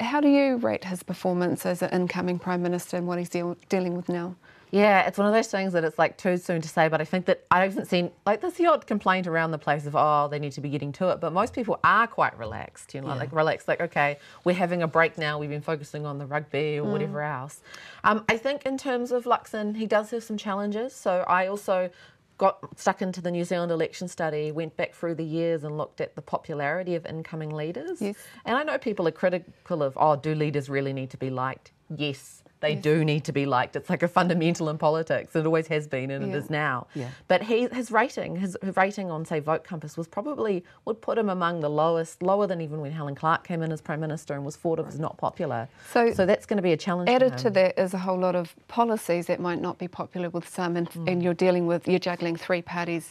how 0.00 0.20
do 0.20 0.28
you 0.28 0.56
rate 0.56 0.84
his 0.84 1.02
performance 1.02 1.64
as 1.66 1.82
an 1.82 1.90
incoming 1.90 2.38
prime 2.38 2.62
minister 2.62 2.96
and 2.96 3.06
what 3.06 3.18
he's 3.18 3.28
deal, 3.30 3.56
dealing 3.68 3.96
with 3.96 4.08
now? 4.08 4.34
Yeah, 4.72 5.06
it's 5.06 5.18
one 5.18 5.26
of 5.26 5.34
those 5.34 5.48
things 5.48 5.74
that 5.74 5.84
it's 5.84 5.98
like 5.98 6.16
too 6.16 6.38
soon 6.38 6.62
to 6.62 6.68
say, 6.68 6.88
but 6.88 7.00
I 7.00 7.04
think 7.04 7.26
that 7.26 7.44
I 7.50 7.60
haven't 7.60 7.86
seen 7.86 8.10
like 8.24 8.40
there's 8.40 8.54
the 8.54 8.66
odd 8.66 8.86
complaint 8.86 9.26
around 9.26 9.50
the 9.50 9.58
place 9.58 9.84
of 9.84 9.94
oh 9.94 10.28
they 10.30 10.38
need 10.38 10.52
to 10.52 10.62
be 10.62 10.70
getting 10.70 10.92
to 10.92 11.10
it, 11.10 11.20
but 11.20 11.32
most 11.32 11.52
people 11.52 11.78
are 11.84 12.06
quite 12.06 12.36
relaxed, 12.38 12.94
you 12.94 13.02
know, 13.02 13.08
like 13.08 13.32
relaxed, 13.32 13.68
like 13.68 13.82
okay 13.82 14.18
we're 14.44 14.54
having 14.54 14.82
a 14.82 14.88
break 14.88 15.18
now, 15.18 15.38
we've 15.38 15.50
been 15.50 15.60
focusing 15.60 16.06
on 16.06 16.16
the 16.18 16.26
rugby 16.26 16.78
or 16.78 16.84
whatever 16.84 17.20
else. 17.22 17.60
Um, 18.02 18.24
I 18.30 18.38
think 18.38 18.64
in 18.64 18.78
terms 18.78 19.12
of 19.12 19.24
Luxon, 19.24 19.76
he 19.76 19.86
does 19.86 20.10
have 20.10 20.24
some 20.24 20.38
challenges. 20.38 20.94
So 20.94 21.24
I 21.28 21.48
also 21.48 21.90
got 22.38 22.58
stuck 22.76 23.02
into 23.02 23.20
the 23.20 23.30
New 23.30 23.44
Zealand 23.44 23.70
election 23.70 24.08
study, 24.08 24.50
went 24.50 24.76
back 24.76 24.94
through 24.94 25.14
the 25.14 25.24
years 25.24 25.64
and 25.64 25.76
looked 25.78 26.00
at 26.00 26.16
the 26.16 26.22
popularity 26.22 26.94
of 26.94 27.06
incoming 27.06 27.50
leaders. 27.50 28.00
Yes. 28.00 28.16
And 28.44 28.56
I 28.56 28.64
know 28.64 28.78
people 28.78 29.06
are 29.06 29.12
critical 29.12 29.82
of, 29.82 29.96
oh, 29.96 30.16
do 30.16 30.34
leaders 30.34 30.68
really 30.68 30.92
need 30.92 31.10
to 31.10 31.16
be 31.16 31.30
liked? 31.30 31.72
Yes, 31.94 32.42
they 32.62 32.74
do 32.74 33.04
need 33.04 33.24
to 33.24 33.32
be 33.32 33.44
liked. 33.44 33.76
It's 33.76 33.90
like 33.90 34.02
a 34.02 34.08
fundamental 34.08 34.70
in 34.70 34.78
politics. 34.78 35.36
It 35.36 35.44
always 35.44 35.66
has 35.66 35.86
been, 35.86 36.10
and 36.10 36.26
Yeah. 36.28 36.34
it 36.34 36.38
is 36.38 36.48
now. 36.48 36.86
Yeah. 36.94 37.08
But 37.28 37.42
he, 37.42 37.66
his 37.68 37.90
rating, 37.90 38.36
his, 38.36 38.56
his 38.62 38.74
rating 38.76 39.10
on 39.10 39.26
say 39.26 39.40
Vote 39.40 39.64
Compass 39.64 39.96
was 39.96 40.08
probably 40.08 40.64
would 40.86 41.02
put 41.02 41.18
him 41.18 41.28
among 41.28 41.60
the 41.60 41.68
lowest, 41.68 42.22
lower 42.22 42.46
than 42.46 42.60
even 42.62 42.80
when 42.80 42.92
Helen 42.92 43.14
Clark 43.14 43.46
came 43.46 43.62
in 43.62 43.70
as 43.72 43.80
prime 43.82 44.00
minister 44.00 44.32
and 44.34 44.44
was 44.44 44.56
thought 44.56 44.78
of 44.78 44.88
as 44.88 44.98
not 44.98 45.18
popular. 45.18 45.68
So- 45.90 46.12
so 46.14 46.24
that's 46.24 46.46
going 46.46 46.56
to 46.56 46.62
be 46.62 46.72
a 46.72 46.76
challenge. 46.76 47.10
Added 47.10 47.36
to 47.38 47.50
that 47.50 47.78
is 47.78 47.92
a 47.94 47.98
whole 47.98 48.18
lot 48.18 48.34
of 48.36 48.54
policies 48.68 49.26
that 49.26 49.40
might 49.40 49.60
not 49.60 49.76
be 49.78 49.88
popular 49.88 50.30
with 50.30 50.48
some, 50.48 50.76
and, 50.76 50.88
and 51.06 51.22
you're 51.22 51.34
dealing 51.34 51.66
with, 51.66 51.86
you're 51.88 51.98
juggling 51.98 52.36
three 52.36 52.62
parties' 52.62 53.10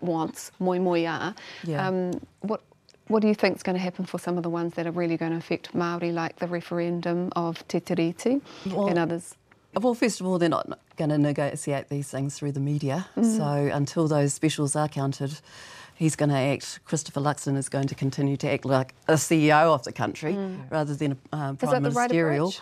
wants, 0.00 0.52
moi 0.58 0.78
moi 0.78 1.04
are. 1.06 1.34
Yeah. 1.64 1.86
Um, 1.88 2.20
what, 2.40 2.62
what 3.10 3.22
do 3.22 3.28
you 3.28 3.34
think 3.34 3.56
is 3.56 3.62
going 3.62 3.74
to 3.76 3.82
happen 3.82 4.04
for 4.06 4.18
some 4.18 4.36
of 4.36 4.44
the 4.44 4.48
ones 4.50 4.74
that 4.74 4.86
are 4.86 4.92
really 4.92 5.16
going 5.16 5.32
to 5.32 5.38
affect 5.38 5.74
Māori, 5.74 6.14
like 6.14 6.36
the 6.38 6.46
referendum 6.46 7.32
of 7.34 7.66
Te 7.66 7.80
Tiriti 7.80 8.40
Well- 8.66 8.86
and 8.86 8.98
others? 8.98 9.34
Well, 9.80 9.94
first 9.94 10.20
of 10.20 10.26
all, 10.26 10.38
they're 10.38 10.48
not 10.48 10.80
going 10.96 11.10
to 11.10 11.18
negotiate 11.18 11.90
these 11.90 12.08
things 12.10 12.36
through 12.36 12.52
the 12.52 12.60
media. 12.60 13.06
So 13.22 13.70
until 13.72 14.08
those 14.08 14.34
specials 14.34 14.74
are 14.74 14.88
counted, 14.88 15.38
he's 15.94 16.16
going 16.16 16.30
to 16.30 16.36
act, 16.36 16.80
Christopher 16.84 17.20
Luxon 17.20 17.56
is 17.56 17.68
going 17.68 17.86
to 17.86 17.94
continue 17.94 18.36
to 18.38 18.50
act 18.50 18.64
like 18.64 18.94
a 19.06 19.12
CEO 19.12 19.72
of 19.72 19.84
the 19.84 19.92
country 19.92 20.36
rather 20.70 20.94
than 20.96 21.12
a 21.32 21.36
um, 21.36 21.56
prime 21.56 21.84
the 21.84 21.90
right 21.90 22.10
ministerial. 22.10 22.52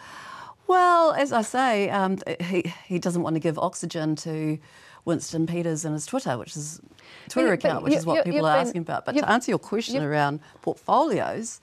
well, 0.67 1.13
as 1.13 1.33
I 1.33 1.41
say, 1.41 1.89
um, 1.89 2.19
he, 2.41 2.71
he 2.85 2.99
doesn't 2.99 3.23
want 3.23 3.37
to 3.37 3.41
give 3.41 3.59
oxygen 3.59 4.15
to 4.17 4.59
Winston 5.09 5.47
Peters 5.47 5.85
and 5.87 5.95
his 5.95 6.05
Twitter, 6.07 6.37
which 6.39 6.55
is 6.57 6.81
Twitter 7.29 7.49
But- 7.49 7.63
but 7.63 7.69
account, 7.69 7.85
which 7.85 7.93
you- 7.95 7.99
is 7.99 8.07
what 8.07 8.17
you- 8.19 8.23
people 8.33 8.47
are 8.47 8.57
been- 8.59 8.67
asking 8.67 8.83
about. 8.83 9.05
But 9.07 9.17
to 9.17 9.29
answer 9.29 9.51
your 9.51 9.59
question 9.59 10.03
around 10.03 10.41
portfolios, 10.63 11.61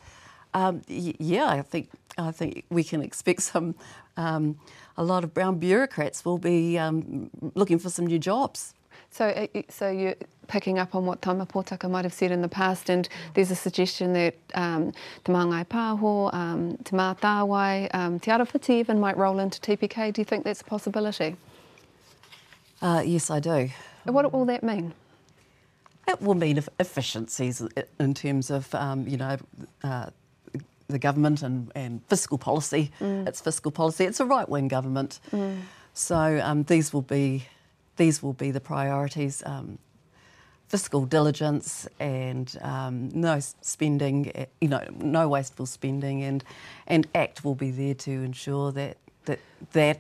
um, 0.53 0.81
y- 0.89 1.13
yeah, 1.19 1.45
I 1.47 1.61
think 1.61 1.89
I 2.17 2.31
think 2.31 2.63
we 2.69 2.83
can 2.83 3.01
expect 3.01 3.41
some. 3.43 3.75
Um, 4.17 4.57
a 4.97 5.03
lot 5.03 5.25
of 5.25 5.33
brown 5.33 5.59
bureaucrats 5.59 6.23
will 6.23 6.37
be 6.37 6.77
um, 6.79 7.29
looking 7.55 7.77
for 7.77 7.89
some 7.89 8.07
new 8.07 8.17
jobs. 8.17 8.73
So, 9.11 9.25
uh, 9.27 9.61
so 9.69 9.89
you're 9.89 10.15
picking 10.47 10.79
up 10.79 10.95
on 10.95 11.05
what 11.05 11.21
Tama 11.21 11.45
Pōtaka 11.45 11.89
might 11.91 12.05
have 12.05 12.13
said 12.13 12.31
in 12.31 12.41
the 12.41 12.47
past, 12.47 12.89
and 12.89 13.07
there's 13.33 13.51
a 13.51 13.55
suggestion 13.55 14.13
that 14.13 14.35
um, 14.53 14.93
Te 15.25 15.31
Māngai 15.33 15.65
Pāho, 15.67 16.33
um, 16.33 16.77
Te 16.85 16.95
Mātāwai, 16.95 17.93
um, 17.93 18.19
Te 18.19 18.31
Arawhiti 18.31 18.71
even 18.79 18.97
might 18.99 19.17
roll 19.17 19.39
into 19.39 19.59
TPK. 19.59 20.13
Do 20.13 20.21
you 20.21 20.25
think 20.25 20.45
that's 20.45 20.61
a 20.61 20.65
possibility? 20.65 21.35
Uh, 22.81 23.01
yes, 23.05 23.29
I 23.29 23.39
do. 23.39 23.69
And 24.05 24.13
What 24.15 24.31
will 24.31 24.45
that 24.45 24.63
mean? 24.63 24.93
It 26.07 26.21
will 26.21 26.35
mean 26.35 26.61
efficiencies 26.79 27.63
in 27.99 28.13
terms 28.13 28.51
of, 28.51 28.73
um, 28.75 29.07
you 29.07 29.17
know, 29.17 29.37
uh, 29.83 30.07
the 30.87 30.99
government 30.99 31.41
and, 31.41 31.71
and 31.73 32.01
fiscal 32.07 32.37
policy. 32.37 32.91
It's 33.01 33.41
fiscal 33.41 33.71
policy. 33.71 34.05
It's 34.05 34.19
a 34.19 34.25
right 34.25 34.47
wing 34.47 34.67
government. 34.67 35.19
So 35.93 36.39
um, 36.43 36.63
these 36.63 36.93
will 36.93 37.01
be 37.01 37.47
these 37.97 38.21
will 38.21 38.33
be 38.33 38.51
the 38.51 38.59
priorities. 38.59 39.41
Um, 39.45 39.79
fiscal 40.67 41.05
diligence 41.05 41.87
and 41.99 42.57
um, 42.61 43.09
no 43.13 43.39
spending, 43.61 44.31
eh, 44.35 44.45
you 44.59 44.67
know, 44.67 44.83
no 44.99 45.27
wasteful 45.29 45.65
spending, 45.65 46.21
and 46.23 46.43
and 46.87 47.07
ACT 47.15 47.43
will 47.43 47.55
be 47.55 47.71
there 47.71 47.93
to 47.95 48.11
ensure 48.11 48.71
that 48.73 48.97
that 49.25 49.39
that 49.71 49.99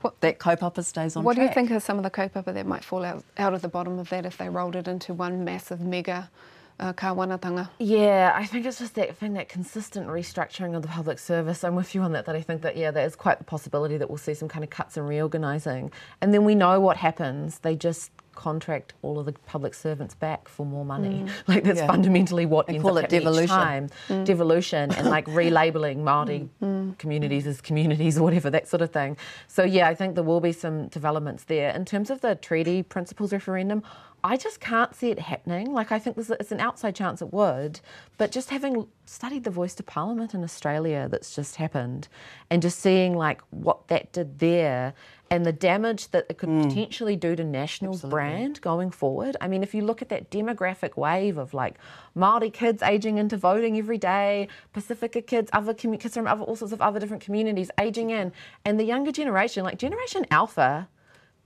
What- 0.00 0.20
that 0.20 0.38
kaupapa 0.38 0.84
stays 0.84 1.16
on 1.16 1.24
what 1.24 1.36
do 1.36 1.42
you 1.42 1.48
think 1.52 1.70
are 1.70 1.80
some 1.80 1.96
of 1.98 2.02
the 2.04 2.10
kaupapa 2.10 2.52
that 2.54 2.66
might 2.66 2.84
fall 2.84 3.04
out, 3.04 3.24
out 3.38 3.54
of 3.54 3.62
the 3.62 3.68
bottom 3.68 3.98
of 3.98 4.08
that 4.10 4.26
if 4.26 4.36
they 4.38 4.48
rolled 4.48 4.76
it 4.76 4.88
into 4.88 5.14
one 5.14 5.44
massive 5.44 5.80
mega 5.80 6.30
uh, 6.78 6.92
kāwanatanga? 6.92 7.68
Yeah, 7.78 8.32
I 8.34 8.44
think 8.44 8.66
it's 8.66 8.78
just 8.78 8.94
that 8.96 9.16
thing, 9.16 9.32
that 9.34 9.48
consistent 9.48 10.08
restructuring 10.08 10.76
of 10.76 10.82
the 10.82 10.88
public 10.88 11.18
service. 11.18 11.64
I'm 11.64 11.74
with 11.74 11.94
you 11.94 12.02
on 12.02 12.12
that, 12.12 12.26
that 12.26 12.36
I 12.36 12.42
think 12.42 12.62
that, 12.62 12.76
yeah, 12.76 12.90
there 12.90 13.06
is 13.06 13.16
quite 13.16 13.38
the 13.38 13.44
possibility 13.44 13.96
that 13.96 14.10
we'll 14.10 14.18
see 14.18 14.34
some 14.34 14.48
kind 14.48 14.62
of 14.62 14.70
cuts 14.70 14.96
and 14.96 15.08
reorganising. 15.08 15.90
And 16.20 16.34
then 16.34 16.44
we 16.44 16.54
know 16.54 16.78
what 16.80 16.98
happens. 16.98 17.60
They 17.60 17.76
just 17.76 18.10
contract 18.36 18.94
all 19.02 19.18
of 19.18 19.26
the 19.26 19.32
public 19.32 19.74
servants 19.74 20.14
back 20.14 20.48
for 20.48 20.64
more 20.64 20.84
money. 20.84 21.24
Mm. 21.24 21.30
Like 21.48 21.64
that's 21.64 21.80
Yeah. 21.80 21.86
fundamentally 21.88 22.46
what 22.46 22.66
They 22.68 22.78
call 22.78 22.98
it 22.98 23.08
devolution. 23.08 23.48
time. 23.48 23.88
Mm. 24.08 24.24
Devolution 24.24 24.92
and 24.92 25.08
like 25.08 25.26
relabeling 25.42 25.98
Māori 26.04 26.48
mm. 26.62 26.96
communities 26.98 27.46
as 27.46 27.60
communities 27.60 28.18
or 28.18 28.22
whatever, 28.22 28.50
that 28.50 28.68
sort 28.68 28.82
of 28.82 28.90
thing. 28.92 29.16
So 29.48 29.64
yeah, 29.64 29.88
I 29.88 29.94
think 29.94 30.14
there 30.14 30.24
will 30.24 30.40
be 30.40 30.52
some 30.52 30.88
developments 30.88 31.44
there. 31.44 31.70
In 31.70 31.84
terms 31.84 32.10
of 32.10 32.20
the 32.20 32.34
treaty 32.36 32.82
principles 32.82 33.32
referendum, 33.32 33.82
I 34.24 34.36
just 34.36 34.58
can't 34.60 34.92
see 34.94 35.10
it 35.10 35.20
happening. 35.20 35.72
Like 35.72 35.92
I 35.92 35.98
think 36.00 36.16
it's 36.18 36.50
an 36.52 36.58
outside 36.60 36.96
chance 36.96 37.22
it 37.22 37.32
would, 37.32 37.80
but 38.18 38.32
just 38.32 38.50
having 38.50 38.88
studied 39.04 39.44
the 39.44 39.50
voice 39.50 39.74
to 39.76 39.84
parliament 39.84 40.34
in 40.34 40.42
Australia 40.42 41.06
that's 41.08 41.34
just 41.34 41.56
happened, 41.56 42.08
and 42.50 42.60
just 42.60 42.80
seeing 42.80 43.16
like 43.16 43.40
what 43.50 43.86
that 43.88 44.12
did 44.12 44.40
there, 44.40 44.94
and 45.30 45.44
the 45.44 45.52
damage 45.52 46.10
that 46.12 46.26
it 46.28 46.38
could 46.38 46.48
hmm. 46.48 46.62
potentially 46.62 47.16
do 47.16 47.34
to 47.34 47.44
National's 47.44 48.02
brand 48.02 48.60
going 48.60 48.90
forward. 48.90 49.36
I 49.40 49.48
mean, 49.48 49.62
if 49.62 49.74
you 49.74 49.82
look 49.82 50.00
at 50.00 50.08
that 50.10 50.30
demographic 50.30 50.96
wave 50.96 51.36
of 51.36 51.52
like 51.52 51.76
Maori 52.14 52.50
kids 52.50 52.82
aging 52.82 53.18
into 53.18 53.36
voting 53.36 53.76
every 53.78 53.98
day, 53.98 54.48
Pacifica 54.72 55.20
kids, 55.20 55.50
other 55.52 55.74
commu- 55.74 55.98
kids 55.98 56.14
from 56.14 56.26
other, 56.26 56.42
all 56.42 56.56
sorts 56.56 56.72
of 56.72 56.80
other 56.80 57.00
different 57.00 57.22
communities 57.22 57.70
aging 57.80 58.10
in, 58.10 58.32
and 58.64 58.78
the 58.78 58.84
younger 58.84 59.10
generation, 59.10 59.64
like 59.64 59.78
Generation 59.78 60.26
Alpha 60.30 60.88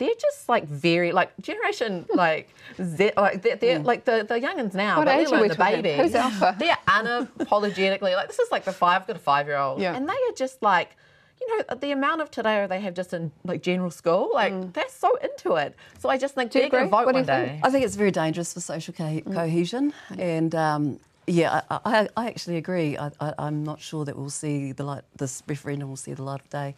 they're 0.01 0.15
just 0.19 0.49
like 0.49 0.67
very 0.67 1.13
like 1.13 1.31
generation 1.43 2.07
like 2.15 2.49
Z, 2.83 3.13
like 3.19 3.43
they're, 3.43 3.57
they're 3.57 3.79
hmm. 3.79 3.85
like 3.85 4.07
the 4.07 4.25
the 4.27 4.41
youngins 4.41 4.75
now, 4.75 4.97
What 4.97 5.05
but 5.05 5.19
age 5.19 5.31
are 5.31 5.41
we 5.41 5.49
the 5.49 5.55
babies. 5.55 5.97
Who's 5.97 6.15
alpha? 6.15 6.57
They're 6.59 6.79
unapologetically 6.89 8.17
like 8.17 8.27
this 8.27 8.39
is 8.39 8.51
like 8.51 8.65
the 8.65 8.73
five 8.73 9.07
got 9.07 9.17
a 9.17 9.19
five 9.19 9.47
year 9.47 9.59
old, 9.59 9.81
Yeah. 9.81 9.95
and 9.95 10.09
they 10.09 10.15
are 10.15 10.35
just 10.35 10.63
like. 10.63 10.97
You 11.41 11.59
know 11.59 11.65
the 11.77 11.91
amount 11.93 12.21
of 12.21 12.31
today 12.31 12.67
they 12.69 12.81
have 12.81 12.95
just 12.95 13.13
in 13.15 13.33
like 13.45 13.63
general 13.63 13.91
school, 13.91 14.31
like 14.35 14.73
they're 14.75 14.85
so 14.89 15.17
into 15.17 15.55
it. 15.57 15.75
So 15.99 16.09
I 16.09 16.17
just 16.19 16.35
think 16.35 16.51
Mm. 16.51 16.55
they're 16.55 16.69
going 16.71 16.85
to 16.85 16.91
vote 16.91 17.07
What 17.07 17.15
one 17.15 17.23
you 17.23 17.25
think? 17.25 17.49
day. 17.53 17.61
I 17.63 17.71
think 17.71 17.85
it's 17.85 17.97
very 17.97 18.11
dangerous 18.11 18.53
for 18.55 18.61
social 18.61 18.93
co- 18.95 19.21
cohesion, 19.23 19.93
and 20.19 20.55
um, 20.55 21.01
yeah, 21.27 21.63
I, 21.71 21.79
I, 21.85 22.09
I 22.17 22.27
actually 22.27 22.57
agree. 22.57 22.99
I, 22.99 23.11
I, 23.21 23.35
I'm 23.39 23.63
not 23.65 23.81
sure 23.81 24.05
that 24.05 24.17
we'll 24.19 24.31
see 24.31 24.73
the 24.73 24.83
light. 24.85 25.03
This 25.17 25.43
referendum 25.47 25.89
will 25.89 25.97
see 25.97 26.13
the 26.13 26.23
light 26.25 26.41
of 26.41 26.51
day. 26.51 26.75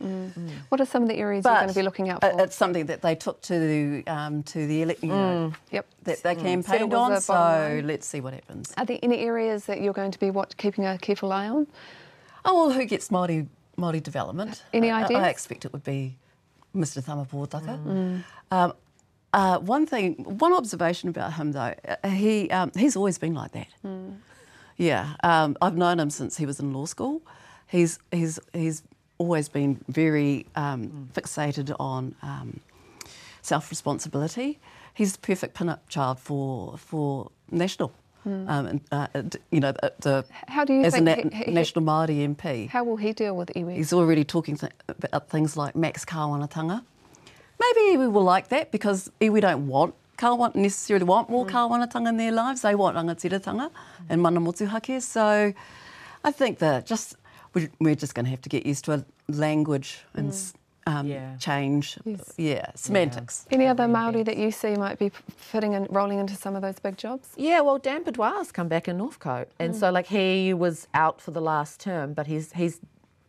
What 0.69 0.81
are 0.81 0.85
some 0.87 1.03
of 1.03 1.09
the 1.09 1.17
areas 1.17 1.45
you're 1.45 1.55
going 1.55 1.69
to 1.69 1.75
be 1.75 1.83
looking 1.83 2.09
out 2.11 2.21
for? 2.21 2.41
it's 2.41 2.55
something 2.57 2.87
that 2.87 3.03
they 3.03 3.15
took 3.15 3.41
to 3.43 3.59
the 3.59 4.07
um, 4.13 4.43
to 4.45 4.67
the 4.67 4.83
elect, 4.83 5.03
you 5.03 5.09
know, 5.09 5.53
yep. 5.71 5.87
that 6.05 6.23
they 6.23 6.33
it 6.33 6.39
campaigned 6.39 6.95
on. 6.95 7.21
So 7.21 7.33
line. 7.35 7.87
let's 7.87 8.07
see 8.07 8.21
what 8.21 8.33
happens. 8.35 8.73
Are 8.77 8.85
there 8.85 8.99
any 9.03 9.19
areas 9.21 9.65
that 9.67 9.81
you're 9.81 9.95
going 9.95 10.11
to 10.13 10.19
be 10.19 10.31
what, 10.31 10.57
keeping 10.57 10.85
a 10.87 10.99
careful 10.99 11.33
eye 11.33 11.49
on? 11.49 11.67
Oh 12.45 12.67
well, 12.67 12.73
who 12.77 12.85
gets 12.85 13.09
Māori 13.09 13.47
Māori 13.77 14.03
development. 14.03 14.63
Any 14.73 14.91
I- 14.91 15.05
ideas? 15.05 15.21
I, 15.21 15.29
expect 15.29 15.65
it 15.65 15.73
would 15.73 15.85
be 15.85 16.17
Mr. 16.75 17.05
Tama 17.05 17.25
Pōtaka. 17.25 18.23
Um, 18.51 18.73
uh, 19.33 19.59
one 19.59 19.87
thing, 19.87 20.15
one 20.25 20.53
observation 20.53 21.09
about 21.09 21.33
him 21.35 21.53
though, 21.53 21.75
uh, 21.89 22.09
he 22.09 22.51
um, 22.51 22.71
he's 22.77 22.97
always 22.97 23.19
been 23.19 23.35
like 23.35 23.53
that. 23.53 23.69
Yeah, 24.77 25.15
um, 25.23 25.57
I've 25.63 25.77
known 25.77 26.01
him 26.01 26.11
since 26.11 26.37
he 26.37 26.45
was 26.45 26.61
in 26.61 26.73
law 26.73 26.85
school. 26.87 27.23
He's 27.67 27.99
he's 28.11 28.39
he's 28.53 28.83
always 29.19 29.49
been 29.49 29.83
very 29.89 30.47
um, 30.57 31.09
fixated 31.15 31.75
on 31.79 32.15
um, 32.23 32.61
self 33.41 33.71
responsibility. 33.71 34.59
He's 34.95 35.13
the 35.13 35.21
perfect 35.21 35.55
pin-up 35.55 35.89
child 35.89 36.19
for 36.19 36.77
for 36.77 37.31
national. 37.51 37.93
Hmm. 38.25 38.49
Um, 38.49 38.67
and, 38.67 38.81
uh, 38.93 39.07
uh 39.15 39.23
you 39.51 39.61
know, 39.61 39.73
the, 39.73 40.25
How 40.49 40.65
do 40.65 40.75
you 40.75 40.85
as 40.85 40.95
a 40.95 41.01
na- 41.01 41.17
he- 41.17 41.45
he- 41.45 41.51
national 41.51 41.85
Māori 41.85 42.19
MP. 42.35 42.69
How 42.69 42.85
will 42.85 42.97
he 42.97 43.13
deal 43.13 43.37
with 43.37 43.51
iwi? 43.57 43.77
He's 43.77 43.93
already 43.93 44.25
talking 44.25 44.57
th- 44.57 44.73
about 44.89 45.29
things 45.29 45.57
like 45.57 45.75
max 45.75 46.05
kāwanatanga. 46.05 46.85
Maybe 47.61 47.81
iwi 47.97 48.13
will 48.13 48.23
like 48.23 48.49
that 48.49 48.71
because 48.71 49.11
iwi 49.21 49.41
don't 49.41 49.67
want 49.67 49.95
kāwan 50.19 50.55
necessarily 50.55 51.05
want 51.05 51.31
more 51.31 51.45
hmm. 51.45 51.57
kāwanatanga 51.57 52.11
in 52.11 52.17
their 52.17 52.33
lives. 52.33 52.63
They 52.63 52.75
want 52.75 52.97
rangatiratanga 52.97 53.71
hmm. 53.71 54.05
and 54.09 54.23
mana 54.23 54.41
motuhake. 54.41 55.03
So 55.03 55.53
I 56.25 56.31
think 56.31 56.59
that 56.59 56.87
just 56.87 57.17
we're, 57.81 57.95
just 57.95 58.15
going 58.15 58.25
to 58.25 58.31
have 58.31 58.41
to 58.43 58.49
get 58.49 58.65
used 58.65 58.85
to 58.87 58.93
a 58.95 59.05
language 59.29 60.05
and 60.15 60.31
s 60.31 60.55
um, 60.87 61.07
Yeah. 61.07 61.37
change. 61.37 61.99
Yeah, 62.37 62.71
semantics. 62.75 63.47
Any 63.51 63.67
other 63.67 63.87
Maori 63.89 64.23
that 64.23 64.37
you 64.37 64.51
see 64.51 64.75
might 64.77 64.99
be 64.99 65.11
fitting 65.37 65.75
and 65.75 65.87
rolling 65.91 66.19
into 66.19 66.35
some 66.35 66.57
of 66.57 66.63
those 66.63 66.79
big 66.79 66.97
jobs? 66.97 67.29
Yeah, 67.37 67.61
well, 67.61 67.79
Dan 67.79 68.05
Bidois's 68.05 68.53
come 68.53 68.69
back 68.69 68.89
in 68.89 68.99
Northcote, 68.99 69.49
and 69.59 69.75
so 69.77 69.91
like 69.91 70.07
he 70.07 70.53
was 70.55 70.89
out 70.95 71.21
for 71.21 71.31
the 71.31 71.41
last 71.41 71.81
term, 71.81 72.13
but 72.15 72.27
he's 72.27 72.53
he's 72.53 72.81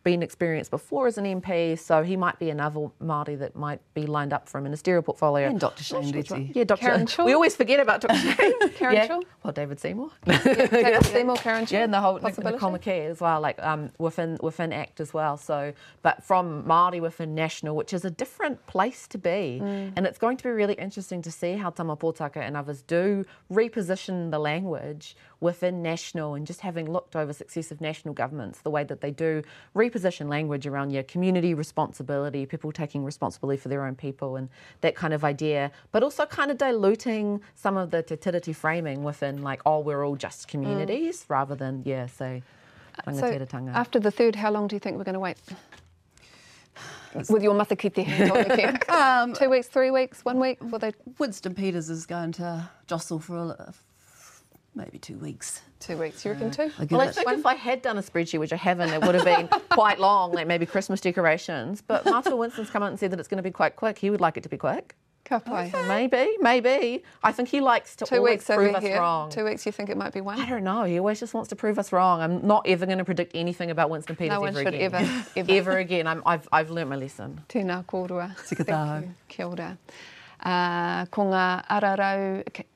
been 0.04 0.22
experienced 0.22 0.70
before 0.70 1.06
as 1.06 1.18
an 1.18 1.24
MP, 1.24 1.78
so 1.78 2.02
he 2.02 2.16
might 2.16 2.38
be 2.38 2.50
another 2.50 2.88
Māori 3.02 3.38
that 3.38 3.56
might 3.56 3.80
be 3.94 4.06
lined 4.06 4.32
up 4.32 4.48
for 4.48 4.58
a 4.58 4.62
ministerial 4.62 5.02
portfolio. 5.02 5.48
And 5.48 5.58
Dr. 5.58 5.82
Shane 5.82 6.02
Not 6.02 6.08
sure 6.08 6.16
which 6.18 6.28
Reti. 6.28 6.30
one. 6.30 6.50
Yeah, 6.54 6.64
Dr. 6.64 6.80
Karen 6.80 7.06
Chhour? 7.06 7.24
We 7.24 7.32
always 7.32 7.56
forget 7.56 7.80
about 7.80 8.02
Dr. 8.02 8.16
Shane. 8.36 8.68
Karen 8.74 8.94
yeah. 8.94 9.06
Chhour? 9.06 9.22
Well, 9.42 9.52
David 9.52 9.80
Seymour. 9.80 10.10
David 10.24 11.06
Seymour, 11.06 11.36
Karen 11.36 11.66
Chhour, 11.66 11.78
Yeah, 11.78 11.84
and 11.84 11.94
the 11.94 12.00
whole? 12.00 12.18
Nicole 12.20 12.72
McKee 12.72 13.08
as 13.10 13.20
well, 13.20 13.40
like 13.40 13.60
um, 13.62 13.90
within 13.98 14.38
within 14.42 14.72
ACT 14.72 15.00
as 15.00 15.14
well. 15.14 15.36
So, 15.36 15.72
but 16.02 16.22
from 16.22 16.62
Māori 16.64 17.00
within 17.00 17.34
National, 17.34 17.74
which 17.74 17.92
is 17.94 18.04
a 18.04 18.10
different 18.10 18.64
place 18.66 19.08
to 19.08 19.18
be, 19.18 19.60
and 19.62 20.06
it's 20.06 20.18
going 20.18 20.36
to 20.36 20.44
be 20.44 20.50
really 20.50 20.74
interesting 20.74 21.22
to 21.22 21.32
see 21.32 21.54
how 21.54 21.70
Tama 21.70 21.96
Pōtaka 21.96 22.36
and 22.36 22.56
others 22.56 22.82
do 22.82 23.24
reposition 23.50 24.30
the 24.30 24.38
language 24.38 25.16
within 25.44 25.82
National, 25.82 26.34
and 26.34 26.44
just 26.46 26.60
having 26.62 26.86
looked 26.90 27.14
over 27.14 27.32
successive 27.32 27.80
national 27.80 28.14
governments, 28.14 28.56
the 28.62 28.70
way 28.76 28.82
that 28.90 29.00
they 29.00 29.12
do 29.12 29.42
reposition 29.76 30.26
language 30.28 30.66
around 30.66 30.90
your 30.90 31.04
community 31.04 31.52
responsibility, 31.54 32.46
people 32.46 32.72
taking 32.72 33.04
responsibility 33.04 33.60
for 33.62 33.68
their 33.68 33.84
own 33.84 33.94
people, 33.94 34.30
and 34.34 34.48
that 34.80 34.94
kind 34.96 35.14
of 35.14 35.22
idea, 35.22 35.70
but 35.92 36.02
also 36.02 36.26
kind 36.26 36.50
of 36.50 36.56
diluting 36.58 37.40
some 37.54 37.76
of 37.76 37.90
the 37.90 38.02
te 38.02 38.52
framing 38.52 39.04
within 39.04 39.42
like, 39.42 39.60
oh, 39.64 39.78
we're 39.78 40.02
all 40.06 40.16
just 40.16 40.48
communities, 40.48 41.24
rather 41.28 41.54
than 41.54 41.82
yeah, 41.84 42.06
say 42.06 42.42
So 43.04 43.12
rangatiratanga. 43.12 43.72
after 43.74 44.00
the 44.00 44.10
third, 44.10 44.34
how 44.36 44.50
long 44.50 44.66
do 44.68 44.74
you 44.76 44.80
think 44.80 44.96
we're 44.96 45.04
going 45.04 45.20
to 45.20 45.20
wait? 45.20 45.36
With 47.30 47.44
your 47.44 47.54
matakite 47.54 48.02
hand 48.02 48.32
on 48.32 48.42
the. 48.48 48.92
Um, 48.92 49.34
Two 49.34 49.48
weeks, 49.48 49.68
three 49.68 49.92
weeks, 49.92 50.24
one 50.24 50.40
week? 50.40 50.58
Will 50.60 50.80
they 50.80 50.92
Winston 51.18 51.54
Peters 51.54 51.88
is 51.88 52.06
going 52.06 52.32
to 52.32 52.68
jostle 52.88 53.20
for 53.20 53.36
a, 53.36 53.72
maybe 54.74 54.98
two 54.98 55.16
weeks. 55.18 55.62
two 55.80 55.96
weeks? 55.96 56.24
You 56.24 56.32
reckon 56.32 56.50
two? 56.50 56.70
I 56.78 56.84
Well, 56.90 57.00
I 57.00 57.06
it- 57.06 57.14
think 57.14 57.28
if 57.30 57.46
I 57.46 57.54
had 57.54 57.82
done 57.82 57.98
a 57.98 58.02
spreadsheet, 58.02 58.38
which 58.40 58.52
I 58.52 58.56
haven't, 58.56 58.90
it 58.90 59.00
would 59.02 59.14
have 59.14 59.24
been 59.24 59.48
quite 59.70 59.98
long, 60.00 60.32
like 60.32 60.46
maybe 60.46 60.66
Christmas 60.66 61.00
decorations. 61.00 61.82
But 61.82 62.04
Martin 62.04 62.36
Winston's 62.38 62.70
come 62.70 62.82
out 62.82 62.90
and 62.90 62.98
said 62.98 63.10
that 63.12 63.18
it's 63.20 63.28
going 63.28 63.38
to 63.38 63.42
be 63.42 63.50
quite 63.50 63.76
quick. 63.76 63.98
He 63.98 64.10
would 64.10 64.20
like 64.20 64.36
it 64.36 64.42
to 64.42 64.48
be 64.48 64.56
quick. 64.56 64.96
Ka 65.24 65.38
pai. 65.38 65.70
So 65.70 65.82
maybe, 65.84 66.36
maybe. 66.40 67.02
I 67.22 67.32
think 67.32 67.48
he 67.48 67.62
likes 67.62 67.96
to 67.96 68.04
Two 68.04 68.16
always 68.16 68.32
weeks 68.40 68.44
prove 68.46 68.74
us 68.74 68.82
here. 68.82 68.98
wrong. 68.98 69.30
Two 69.30 69.44
weeks, 69.46 69.64
you 69.64 69.72
think 69.72 69.88
it 69.88 69.96
might 69.96 70.12
be 70.12 70.20
one? 70.20 70.38
I 70.38 70.46
don't 70.46 70.64
know. 70.64 70.84
He 70.84 70.98
always 70.98 71.18
just 71.18 71.32
wants 71.32 71.48
to 71.48 71.56
prove 71.56 71.78
us 71.78 71.92
wrong. 71.92 72.20
I'm 72.20 72.46
not 72.46 72.66
ever 72.66 72.84
going 72.84 72.98
to 72.98 73.06
predict 73.06 73.32
anything 73.34 73.70
about 73.70 73.88
Winston 73.88 74.16
Peters 74.16 74.34
No 74.34 74.40
one 74.40 74.50
ever 74.50 74.58
should 74.64 74.74
again. 74.74 74.92
ever, 74.92 75.24
ever. 75.36 75.50
Ever 75.52 75.78
again. 75.78 76.06
I'm, 76.06 76.22
I've, 76.26 76.46
I've 76.52 76.68
learnt 76.70 76.90
my 76.90 76.96
lesson. 76.96 77.40
Tēnā 77.48 77.86
kōrua. 77.86 78.36
Tika 78.46 78.64
Thank 78.64 78.68
taho. 78.78 79.00
you. 79.02 79.14
Kia 79.28 79.46
ora. 79.48 79.78
Uh, 80.44 81.06
ko 81.06 81.22
ngā 81.24 81.64
ararau, 81.70 82.44
ke- 82.52 82.66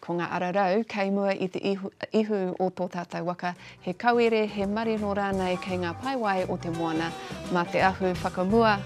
ko 0.00 0.16
ngā 0.18 0.28
ararau, 0.36 0.84
kei 0.88 1.10
mua 1.14 1.32
i 1.32 1.48
te 1.48 1.60
ihu, 1.72 1.90
ihu 2.12 2.40
o 2.58 2.70
tō 2.70 2.88
tātou 2.94 3.26
waka, 3.28 3.54
he 3.84 3.92
kauere, 3.92 4.46
he 4.48 4.66
marino 4.66 5.14
rānei 5.14 5.58
kei 5.60 5.78
ngā 5.80 5.92
paiwai 6.02 6.48
o 6.48 6.56
te 6.56 6.72
moana, 6.78 7.10
mā 7.52 7.66
te 7.70 7.82
ahu 7.84 8.14
whakamua 8.22 8.78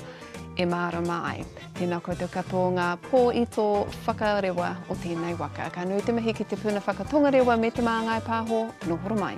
e 0.59 0.67
māra 0.67 1.03
mai. 1.07 1.45
Tēnā 1.79 2.01
koutou 2.05 2.31
katoa 2.31 2.71
ngā 2.77 2.91
pō 3.09 3.25
i 3.41 3.47
tō 3.57 3.67
whakarewa 4.07 4.71
o 4.91 4.99
tēnei 5.03 5.39
waka. 5.39 5.71
Ka 5.75 5.87
nui 5.89 6.03
te 6.03 6.15
mihi 6.15 6.35
ki 6.35 6.47
te 6.51 6.61
puna 6.61 6.83
whakatongarewa 6.85 7.59
me 7.59 7.71
te 7.71 7.83
māngai 7.83 8.21
pāho, 8.27 8.67
nohoro 8.89 9.19
mai. 9.19 9.37